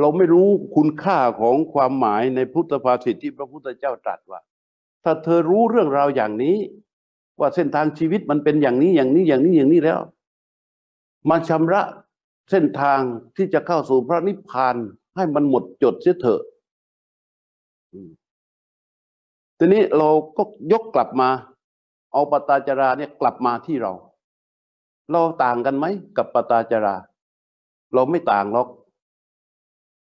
[0.00, 4.40] เราไม่รู้คุณค่าของความหมายในพุทธภาษิตที่พระพุทธเจ้าตรัสว่า
[5.04, 6.56] ถ้าเธอรู้เรื่องราวอย่างนี้
[7.40, 10.00] ว่าเส้นทางชีวิตมันเป็นอย่างนี้อย่างนี้อย่างนี้อย่างนี้แล้ว
[11.30, 11.82] มาชำระ
[12.50, 13.00] เส้นทาง
[13.36, 14.76] ที่จะเข้าสู่พระนิพพาน
[15.16, 16.42] ให้มันหมดจดเสียเถอะ
[19.58, 21.28] ทีนี้เราก็ยกกลับมา
[22.16, 23.92] เอาปตาจาราเนี่ยกลับมาที่เรา
[25.10, 25.84] เราต่างกันไหม
[26.16, 26.94] กับปตาจารา
[27.94, 28.68] เราไม่ต่างหรอก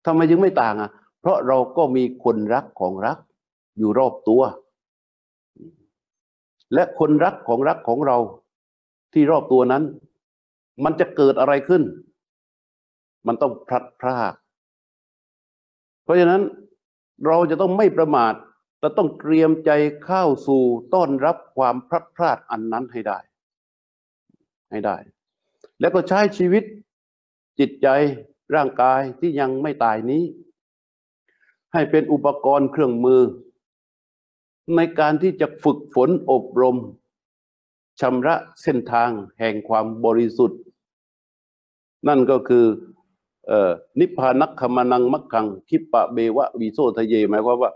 [0.05, 3.17] ทำไมยังไม่ต่างอะ เพราะเราก็มีคนรักของรัก
[3.77, 4.41] อยู่รอบตัว
[6.73, 8.17] และคนรักของรักของเรา
[9.13, 9.83] ที่รอบตัวนั้น
[10.83, 11.83] มันจะเกิดอะไรขึ้น
[13.27, 14.33] มันต้องพลัดพราก
[16.03, 16.41] เพราะฉะนั้น
[17.27, 18.33] เราจะต้องไม่ประมาท
[18.79, 19.71] เราต้องเตรียมใจ
[20.05, 20.63] เข้าสู่
[20.93, 23.19] ต้อนรับความพลัดพรากอันนั้นให้ได้
[24.71, 24.97] ให้ได้
[25.79, 26.63] แล้วก็ใช้ชีวิต
[27.59, 27.87] จิตใจ
[28.55, 30.23] ร่างกายที่ยังไม่ตายนี้
[31.73, 33.21] ให้เป็นอุปกรณ์เครื่องมือ
[34.75, 36.77] ในการที่จะฝึกฝนอบรม
[37.99, 39.09] ชำระเส้นทาง
[39.39, 40.61] แห่งความบริสุทธิ์
[42.07, 42.65] นั่นก็คือ
[43.49, 47.71] ออนิพพานักขมานังมักขังคิปปะเบวะวีโซทะเยหมายความว่า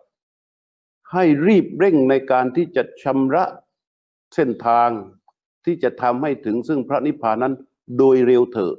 [1.14, 3.44] ให้รีบเร่งในการที่จะชำระ
[4.36, 4.90] เส้นทาง
[5.66, 7.54] ที่จะทำให้ถึงซึ่งพระนิพพานนั้น
[7.98, 8.78] โดยเร็วเถิด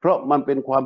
[0.00, 0.84] เพราะมันเป็นความ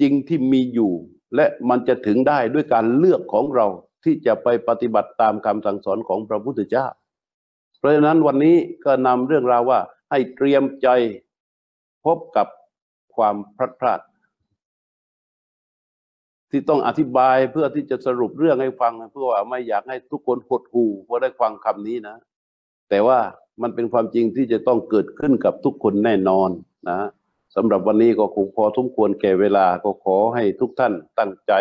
[0.00, 0.92] จริงที่มีอยู่
[1.36, 3.66] และมันจะถึงได้ด้วยการเลือกของเรา
[4.04, 6.86] ที่จะไปปฏิบัติตามคำสั่งสอนของพระพุทธเจ้า
[7.78, 10.88] เพราะฉะนั้นวันนี้ก็นำเรื่องราวว่าให้เตรียมใจ
[12.04, 12.46] พบกับ
[13.16, 14.00] ความพลัดพราก
[16.52, 22.16] ที่ต้องอธิบายเพื่อที่จะสรุปเรื่องให้ฟังเพื่อว่าไม่อยากให้ทุกคนหดหู่เพราะได้ฟังคำนี้นะ
[22.90, 23.18] แต่ว่า
[23.62, 26.50] มันเป็นความจริงที่จะต้องเกิดขึ้นกับทุกคนแน่นอน
[26.90, 27.00] นะ
[27.54, 31.52] สำหรับวันนี้ก็คงพอสมควรแก่เวลาก็ขอให้ทุกท่านตั้งใจ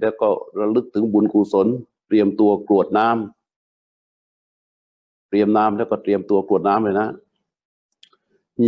[0.00, 0.28] แล้วก็
[0.58, 1.66] ระลึกถึงบุญกุศล
[2.06, 7.08] เตรียมตัวกรวดน้ำเตรียมน้ำแล้วก็เตรียมตัวกรวดน้ำเลยนะ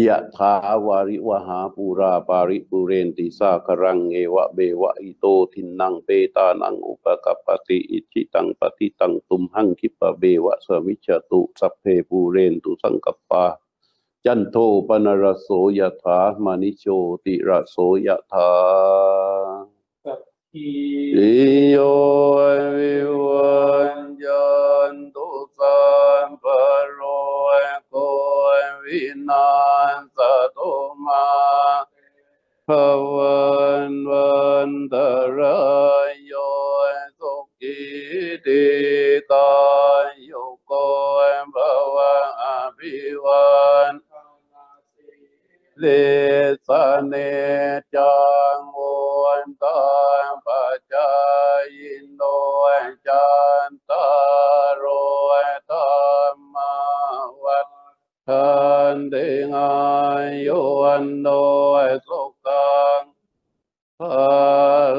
[0.06, 0.52] ยะถา
[0.86, 13.44] วาริวหาปูราปาริปุเรนติสาครังเอวะเบวะอิโตทินนังเปตานังอุปกัปติอิจิตังปฏิตังตุมหังคิปะเบวะสมิจตุสัพเพปูเรนตุสังกปา
[14.24, 14.56] จันโท
[14.88, 16.84] ปนรโสยถามานิโช
[17.24, 17.76] ติระโส
[18.06, 18.50] ยะถา
[20.54, 21.32] อิ
[21.70, 21.76] โย
[22.76, 23.62] วิวั
[23.96, 24.48] นจั
[24.92, 25.78] นตุสั
[26.26, 26.44] มป
[26.92, 27.00] โร
[27.88, 27.94] โก
[28.88, 29.48] วินา
[30.16, 30.18] ศ
[30.56, 30.72] ตุ
[31.04, 31.28] มา
[32.66, 32.68] ภ
[33.14, 33.42] วั
[33.90, 34.38] นวั
[34.70, 34.94] นต
[35.38, 35.60] รา
[36.08, 36.32] ยโย
[37.18, 37.78] สุขิ
[38.46, 38.66] ติ
[39.30, 39.52] กา
[40.06, 40.32] ยโย
[40.64, 40.72] โก
[41.54, 41.56] ภ
[41.94, 42.44] วะอ
[42.78, 43.48] ภิวั
[43.90, 43.92] น
[45.78, 45.84] เล
[46.66, 46.68] ส
[47.06, 47.14] เน
[47.94, 48.16] จั
[48.54, 48.78] งโว
[49.44, 50.07] นตัง
[59.48, 59.72] ติงา
[60.46, 61.28] ยุวันโด
[61.86, 63.02] ยสุขัง
[64.00, 64.02] พ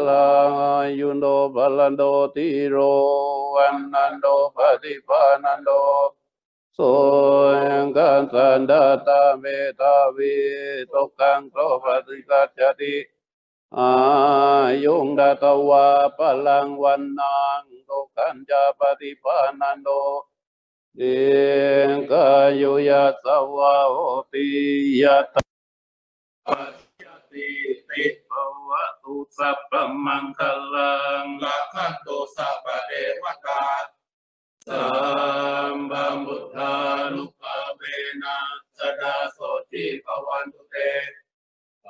[0.07, 1.25] ลังอายุโน
[1.55, 2.03] พลันโด
[2.35, 2.77] ติโร
[3.55, 4.25] วันนันโด
[4.55, 5.69] ปฏิปานันโด
[6.73, 6.79] โส
[7.65, 9.45] ยังกันสันดาตาเม
[9.79, 10.35] ตาวิ
[10.91, 12.95] ตกังโสปฏิกัจจติ
[13.77, 13.91] อา
[14.83, 15.87] ยุงดาตวา
[16.17, 19.89] พลังวันนังตุกันจาปฏิปานันโด
[21.01, 21.05] เด
[21.89, 22.27] งกา
[22.61, 23.97] ยุยัสวะโห
[24.31, 24.47] ติ
[25.01, 25.35] ยัต
[26.45, 27.49] ปัจจติ
[27.89, 28.31] ติภ
[28.67, 29.73] วะตุสัพพ
[30.05, 30.41] มังค
[30.73, 32.91] ลังลักขันโตสัพพเท
[33.23, 33.63] วตา
[34.67, 34.85] สั
[35.73, 36.73] มบัมบุทธา
[37.15, 37.81] นุภาเว
[38.23, 38.37] นะ
[38.77, 39.39] สดาโส
[39.71, 40.75] ติภวันตุเต
[41.85, 41.87] ภ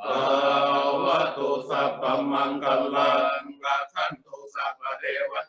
[1.04, 5.34] วะตุสัพพมังคลังลักขันโตสัพพเทว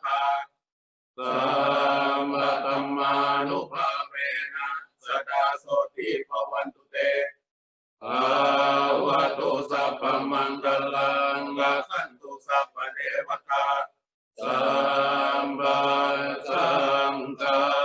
[1.17, 1.35] สั
[2.19, 3.13] มบัตมา
[3.47, 4.13] นุภาเว
[4.55, 4.69] นะ
[5.05, 6.97] สดาโสติภวันตุเต
[8.01, 8.17] ภา
[9.05, 13.65] วะตุสัพพมังคลังละขันตุสัพพเทวตา
[14.41, 14.59] สั
[15.43, 15.79] มบั
[16.49, 16.69] สั
[17.13, 17.80] งกา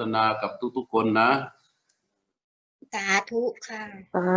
[0.00, 1.30] ทนากับทุกๆคนนะ
[2.94, 3.82] สาธุค่ะ
[4.14, 4.28] สา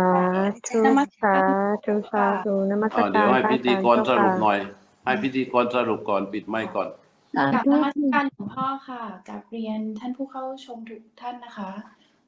[0.68, 4.58] ธุนมัสสาการธุสาธุนมัสอ่าการเดี๋ยวให้พะพิธีกรสอาจารุปเจ้าค่ะหน่อย
[5.04, 6.88] ให้พิธีกรสรุปก่อนปิดไมค์ก่อน
[7.36, 11.70] สากับธุนมัสการหลวงพ่อค่ะกับเรียนท่านผู้เข้าชมทุกท่านนะคะ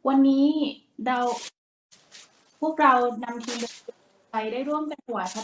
[0.09, 0.47] วันนี้
[1.07, 1.19] เรา
[2.61, 2.93] พวกเรา
[3.25, 3.59] นำทีม
[4.33, 5.41] ไปได้ร่วมกันถวายพร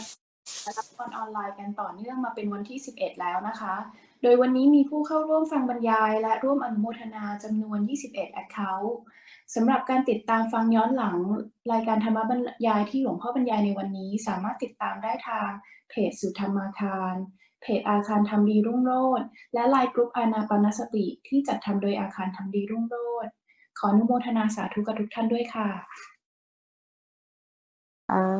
[0.69, 3.75] ะรับพรออนไลน์กันต่อเนื่องมาเป็นวันที่ 11 แล้วนะคะ
[4.23, 8.91] โดยวันนี้มีผู้เข้าร่วมฟังบรรยาย และร่วมอนุโมทนาจำนวน 21 Account
[9.55, 11.17] สำหรับการติดตามฟังย้อนหลัง
[11.71, 15.49] รายการธรรมบรรยายที่หลวงพ่อบรรยายในวันนี้ สามารถติดตามได้ทาง
[15.89, 17.15] เพจสุธรรมาคาร
[17.61, 23.31] เพจอาคารทำดีรุ่งโรจน์และ LINE group อานาปนสติที่จัดทำโดยอาคารทำดีรุ่งโรจน์
[23.77, 25.69] ขออนุโมทนาสาธุกับทุกท่านด้วยค่ะ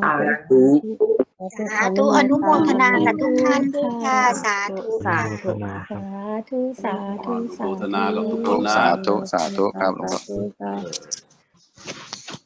[0.02, 0.14] สา
[0.46, 1.23] ธุ
[1.56, 6.00] สาธุอนุโมทนากับทุกท่านด้วยค่ะสาธุสาค่ะ
[6.48, 10.20] ธุสาธุสาธุอนุโมทนากับทุกคนสาธุสาธุครับหลวงพ่อ
[10.60, 10.92] สาธุ